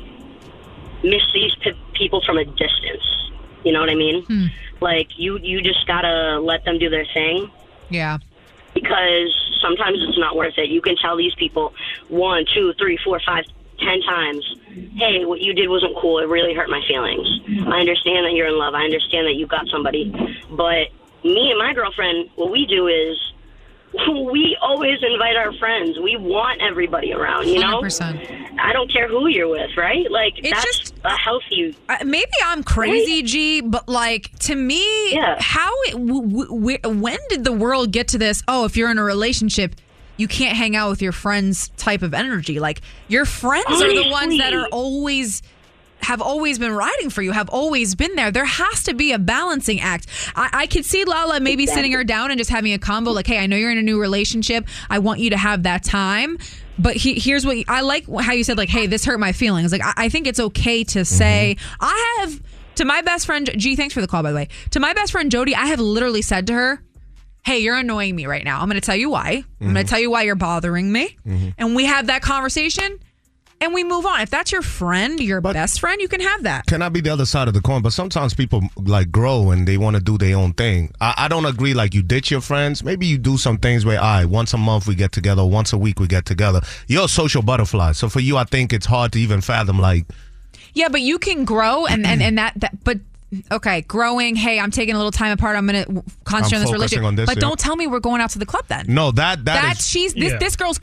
[1.02, 3.30] miss these p- people from a distance.
[3.64, 4.24] You know what I mean?
[4.24, 4.46] Hmm.
[4.80, 7.50] Like you, you just gotta let them do their thing
[7.88, 8.18] Yeah.
[8.74, 10.68] because sometimes it's not worth it.
[10.68, 11.72] You can tell these people
[12.08, 13.44] one, two, three, four, five,
[13.78, 14.44] ten times,
[14.96, 16.18] hey, what you did wasn't cool.
[16.18, 17.26] It really hurt my feelings.
[17.66, 18.74] I understand that you're in love.
[18.74, 20.10] I understand that you got somebody.
[20.50, 20.88] But
[21.24, 23.16] me and my girlfriend, what we do is
[24.32, 25.98] we always invite our friends.
[25.98, 27.80] We want everybody around, you know?
[27.80, 28.58] 100%.
[28.58, 30.10] I don't care who you're with, right?
[30.10, 31.76] Like, It's that's just- a healthy.
[31.88, 35.36] Uh, maybe I'm crazy, G, but like to me, yeah.
[35.40, 38.42] how it, w- w- when did the world get to this?
[38.48, 39.76] Oh, if you're in a relationship,
[40.16, 42.60] you can't hang out with your friends type of energy.
[42.60, 45.42] Like your friends are the ones that are always
[46.00, 48.30] have always been riding for you, have always been there.
[48.30, 50.06] There has to be a balancing act.
[50.36, 53.26] I, I could see Lala maybe sitting her down and just having a combo like,
[53.26, 54.66] hey, I know you're in a new relationship.
[54.88, 56.38] I want you to have that time.
[56.78, 59.72] But he, here's what I like how you said, like, hey, this hurt my feelings.
[59.72, 61.04] Like, I, I think it's okay to mm-hmm.
[61.04, 62.42] say, I have,
[62.76, 64.48] to my best friend, G, thanks for the call, by the way.
[64.72, 66.82] To my best friend, Jody, I have literally said to her,
[67.46, 68.60] hey, you're annoying me right now.
[68.60, 69.44] I'm going to tell you why.
[69.60, 69.88] I'm going to mhm.
[69.88, 71.16] tell you why you're bothering me.
[71.24, 71.54] Mhm.
[71.56, 72.98] And we have that conversation
[73.60, 74.20] and we move on.
[74.20, 76.66] If that's your friend, your best friend, you can have that.
[76.66, 77.82] Can I be the other side of the coin?
[77.82, 80.92] But sometimes people like grow and they want to do their own thing.
[81.00, 81.72] I, I don't agree.
[81.72, 82.82] Like you ditch your friends.
[82.82, 85.72] Maybe you do some things where, all right, once a month we get together, once
[85.72, 86.62] a week we get together.
[86.88, 87.92] You're a social butterfly.
[87.92, 89.78] So for you, I think it's hard to even fathom.
[89.78, 90.06] Like,
[90.74, 92.98] Yeah, but you can grow and and, and that, that but
[93.50, 95.56] okay, growing, hey, I'm taking a little time apart.
[95.56, 97.04] I'm going to concentrate on this relationship.
[97.04, 97.40] on this, but yeah.
[97.40, 98.86] don't tell me we're going out to the club then.
[98.88, 100.38] no, that that That is- she's this Yeah.
[100.38, 100.82] this girl's That,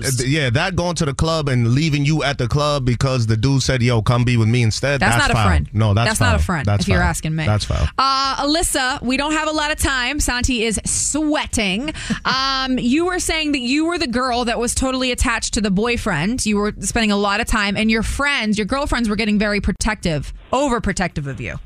[0.00, 0.24] confused.
[0.26, 3.62] yeah, that going to the club and leaving you at the club because the dude
[3.62, 5.68] said, "Yo, come be with me instead." That's That's, not a friend.
[5.72, 7.46] No, that's That's not a friend, That's if you're asking me.
[7.46, 7.86] That's foul.
[7.98, 10.20] Uh, Alyssa, we don't have a lot of time.
[10.20, 11.92] Santi is sweating.
[12.24, 15.70] Um, you were saying that you were the girl that was totally attached to the
[15.70, 16.44] boyfriend.
[16.46, 19.60] You were spending a lot of time, and your friends, your girlfriends, were getting very
[19.60, 21.58] protective, overprotective of you.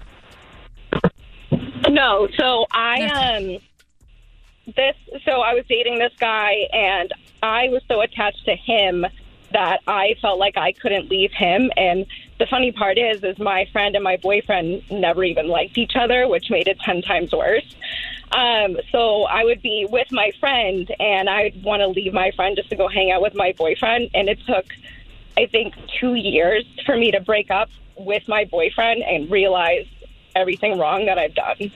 [1.88, 3.58] No, so I um
[4.74, 7.12] this so I was dating this guy and
[7.42, 9.06] I was so attached to him
[9.52, 11.70] that I felt like I couldn't leave him.
[11.76, 12.06] And
[12.38, 16.28] the funny part is is my friend and my boyfriend never even liked each other,
[16.28, 17.74] which made it 10 times worse.
[18.32, 22.56] Um, so I would be with my friend and I'd want to leave my friend
[22.56, 24.10] just to go hang out with my boyfriend.
[24.14, 24.66] And it took
[25.36, 29.86] I think 2 years for me to break up with my boyfriend and realize
[30.38, 31.70] everything wrong that I've done.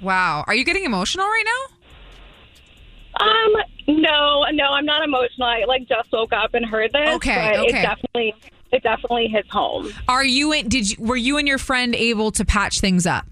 [0.00, 3.26] Wow, are you getting emotional right now?
[3.26, 3.52] Um,
[4.00, 5.46] no, no, I'm not emotional.
[5.46, 7.08] I like just woke up and heard this.
[7.16, 7.78] Okay, but okay.
[7.78, 8.34] It definitely,
[8.72, 9.92] it definitely hits home.
[10.08, 10.52] Are you?
[10.52, 10.96] in- Did you?
[11.04, 13.24] Were you and your friend able to patch things up?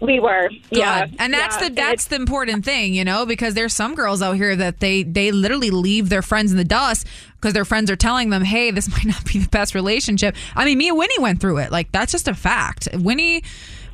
[0.00, 3.74] We were, yeah, and that's yeah, the that's the important thing, you know, because there's
[3.74, 7.52] some girls out here that they they literally leave their friends in the dust because
[7.52, 10.78] their friends are telling them, "Hey, this might not be the best relationship." I mean,
[10.78, 11.70] me and Winnie went through it.
[11.70, 12.88] Like that's just a fact.
[12.94, 13.42] Winnie.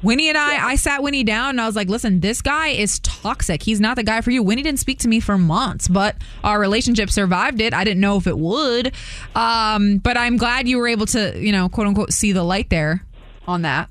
[0.03, 2.99] Winnie and I, I sat Winnie down and I was like, listen, this guy is
[3.01, 3.63] toxic.
[3.63, 4.43] He's not the guy for you.
[4.43, 7.73] Winnie didn't speak to me for months, but our relationship survived it.
[7.73, 8.93] I didn't know if it would.
[9.35, 12.69] Um, but I'm glad you were able to, you know, quote unquote, see the light
[12.69, 13.07] there
[13.49, 13.89] on that.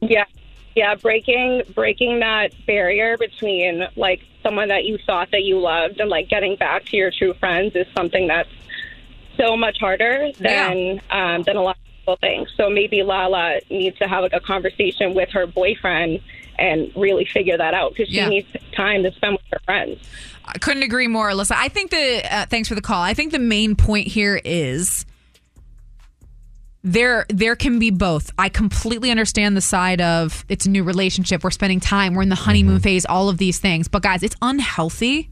[0.00, 0.24] Yeah.
[0.74, 6.10] Yeah, breaking breaking that barrier between like someone that you thought that you loved and
[6.10, 8.48] like getting back to your true friends is something that's
[9.36, 12.48] so much harder than um, than a lot of people think.
[12.56, 16.20] So maybe Lala needs to have like a conversation with her boyfriend
[16.58, 18.28] and really figure that out because she Yeah.
[18.28, 19.98] needs time to spend with her friends.
[20.44, 21.54] I couldn't agree more, Alyssa.
[21.56, 23.02] I think the uh, thanks for the call.
[23.02, 25.04] I think the main point here is
[26.84, 28.30] there there can be both.
[28.38, 32.28] I completely understand the side of it's a new relationship, we're spending time, we're in
[32.28, 32.82] the honeymoon mm-hmm.
[32.82, 33.88] phase, all of these things.
[33.88, 35.30] But guys, it's unhealthy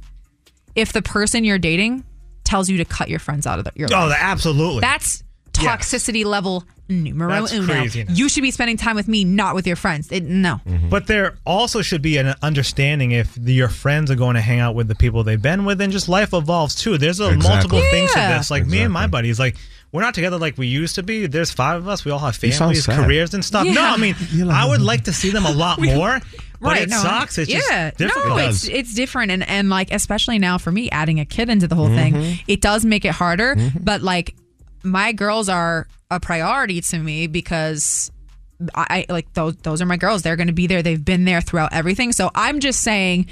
[0.74, 2.04] if the person you're dating
[2.44, 4.80] tells you to cut your friends out of the, your Oh, absolutely.
[4.80, 5.22] That's
[5.52, 7.66] toxicity level numero That's uno.
[7.66, 8.18] craziness.
[8.18, 10.10] You should be spending time with me, not with your friends.
[10.10, 10.60] It, no.
[10.66, 10.88] Mm-hmm.
[10.88, 14.60] But there also should be an understanding if the, your friends are going to hang
[14.60, 16.98] out with the people they've been with, and just life evolves too.
[16.98, 17.48] There's a Exactly.
[17.48, 18.50] multiple things to this.
[18.50, 19.56] Like me and my buddies, like
[19.92, 21.26] we're not together like we used to be.
[21.26, 22.04] There's five of us.
[22.04, 23.66] We all have families, careers, and stuff.
[23.66, 24.16] No, I mean,
[24.50, 26.18] I would like to see them a lot more.
[26.60, 27.38] But Right, it no, sucks.
[27.38, 28.26] It's yeah, just difficult.
[28.28, 31.66] no, it's it's different, and and like especially now for me, adding a kid into
[31.68, 32.42] the whole thing, Mhm.
[32.46, 33.54] it does make it harder.
[33.56, 33.78] Mm-hmm.
[33.82, 34.34] But like,
[34.84, 38.12] my girls are a priority to me because
[38.76, 40.22] I, I like those those are my girls.
[40.22, 40.82] They're going to be there.
[40.84, 42.12] They've been there throughout everything.
[42.12, 43.26] So I'm just saying,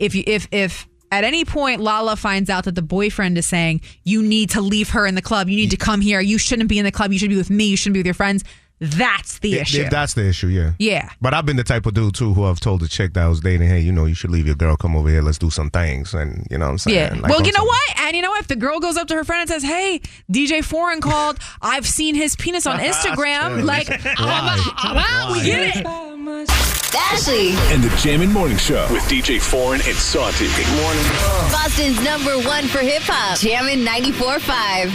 [0.00, 3.82] if you if if at any point Lala finds out that the boyfriend is saying
[4.02, 6.68] you need to leave her in the club, you need to come here, you shouldn't
[6.68, 8.42] be in the club, you should be with me, you shouldn't be with your friends.
[8.84, 9.82] That's the If- issue.
[9.82, 10.72] if that's the issue, yeah.
[10.80, 11.08] Yeah.
[11.20, 13.28] But I've been the type of dude too who I've told the chick that I
[13.28, 15.50] was dating, hey, you know, you should leave your girl, come over here, let's do
[15.50, 16.96] some things, and you know what I'm saying.
[16.96, 17.12] Yeah.
[17.20, 18.00] Like, well, on you know some- what?
[18.00, 18.40] And you know what?
[18.40, 20.00] If the girl goes up to her friend and says, "Hey,
[20.32, 21.38] DJ Foreign called.
[21.60, 25.28] I've seen his penis on Instagram." like, Why?
[25.32, 26.81] we get it.
[26.94, 30.46] Ashley, And the Jammin' Morning Show with DJ Foreign and Santi.
[30.48, 31.04] Good morning.
[31.50, 33.38] Boston's number one for hip hop.
[33.38, 34.92] Jammin' 94.5.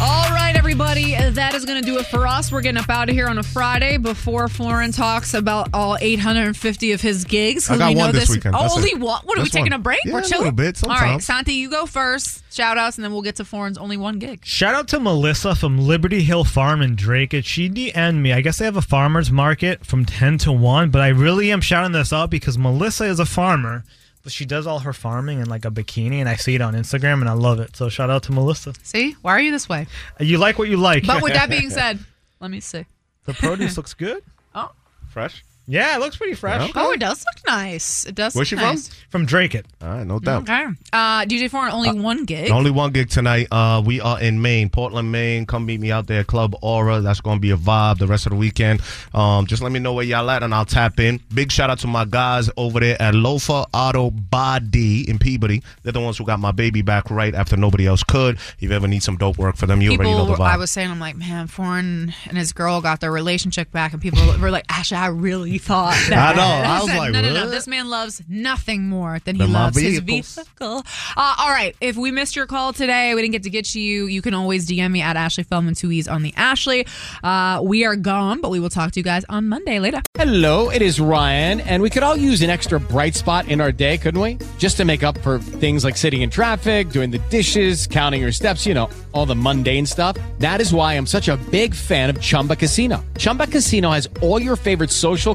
[0.00, 0.41] All right,
[0.86, 2.50] everybody, that is going to do it for us.
[2.50, 6.92] We're getting up out of here on a Friday before Foreign talks about all 850
[6.92, 7.68] of his gigs.
[7.68, 8.56] 'cause I got we know one this weekend.
[8.56, 9.20] Oh, That's only one.
[9.24, 9.80] What are we Just taking one.
[9.80, 10.00] a break?
[10.04, 10.34] Yeah, We're chilling.
[10.34, 11.22] a little bit, All right.
[11.22, 12.42] Santi, you go first.
[12.52, 14.40] Shout outs, and then we'll get to Foreign's only one gig.
[14.44, 17.44] Shout out to Melissa from Liberty Hill Farm in Dracut.
[17.44, 18.32] She DM'd me.
[18.32, 21.60] I guess they have a farmer's market from 10 to 1, but I really am
[21.60, 25.48] shouting this out because Melissa is a farmer, but she does all her farming in
[25.48, 27.74] like a bikini, and I see it on Instagram, and I love it.
[27.74, 28.74] So shout out to Melissa.
[28.84, 29.86] See, why are you this way?
[30.20, 31.06] You like what you like.
[31.06, 31.98] But with that being said,
[32.38, 32.84] let me see.
[33.24, 34.22] the produce looks good.
[34.54, 34.70] Oh.
[35.08, 35.42] Fresh?
[35.66, 36.70] Yeah, it looks pretty fresh.
[36.74, 38.04] Oh, it does look nice.
[38.04, 38.34] It does.
[38.34, 38.74] Where's look she from?
[38.74, 38.88] nice.
[39.10, 39.64] From Dracut.
[39.80, 40.42] All right, no doubt.
[40.42, 40.64] Okay.
[40.92, 42.50] Uh, DJ Foreign only one gig.
[42.50, 43.46] Only one gig tonight.
[43.50, 45.46] Uh, we are in Maine, Portland, Maine.
[45.46, 47.00] Come meet me out there, Club Aura.
[47.00, 48.80] That's going to be a vibe the rest of the weekend.
[49.14, 51.20] Um, just let me know where y'all at, and I'll tap in.
[51.32, 55.62] Big shout out to my guys over there at Lofa Auto Body in Peabody.
[55.84, 58.34] They're the ones who got my baby back right after nobody else could.
[58.36, 60.52] If you ever need some dope work for them, you already know the were- vibe.
[60.52, 64.02] I was saying, I'm like, man, Foreign and his girl got their relationship back, and
[64.02, 66.34] people were like, Ashley, I really thought that.
[66.34, 66.42] I know.
[66.42, 67.40] I was like, no, no, no.
[67.44, 67.50] what?
[67.50, 70.34] This man loves nothing more than he Than my loves his vehicles.
[70.34, 70.82] vehicle.
[71.16, 71.76] Uh, all right.
[71.80, 74.34] If we missed your call today, we didn't get to get to you, you can
[74.34, 76.86] always DM me at Ashley Feldman, two E's on the Ashley.
[77.22, 80.00] Uh, we are gone, but we will talk to you guys on Monday later.
[80.16, 83.72] Hello, it is Ryan, and we could all use an extra bright spot in our
[83.72, 84.38] day, couldn't we?
[84.58, 88.32] Just to make up for things like sitting in traffic, doing the dishes, counting your
[88.32, 90.16] steps, you know, all the mundane stuff.
[90.38, 93.04] That is why I'm such a big fan of Chumba Casino.
[93.18, 95.34] Chumba Casino has all your favorite social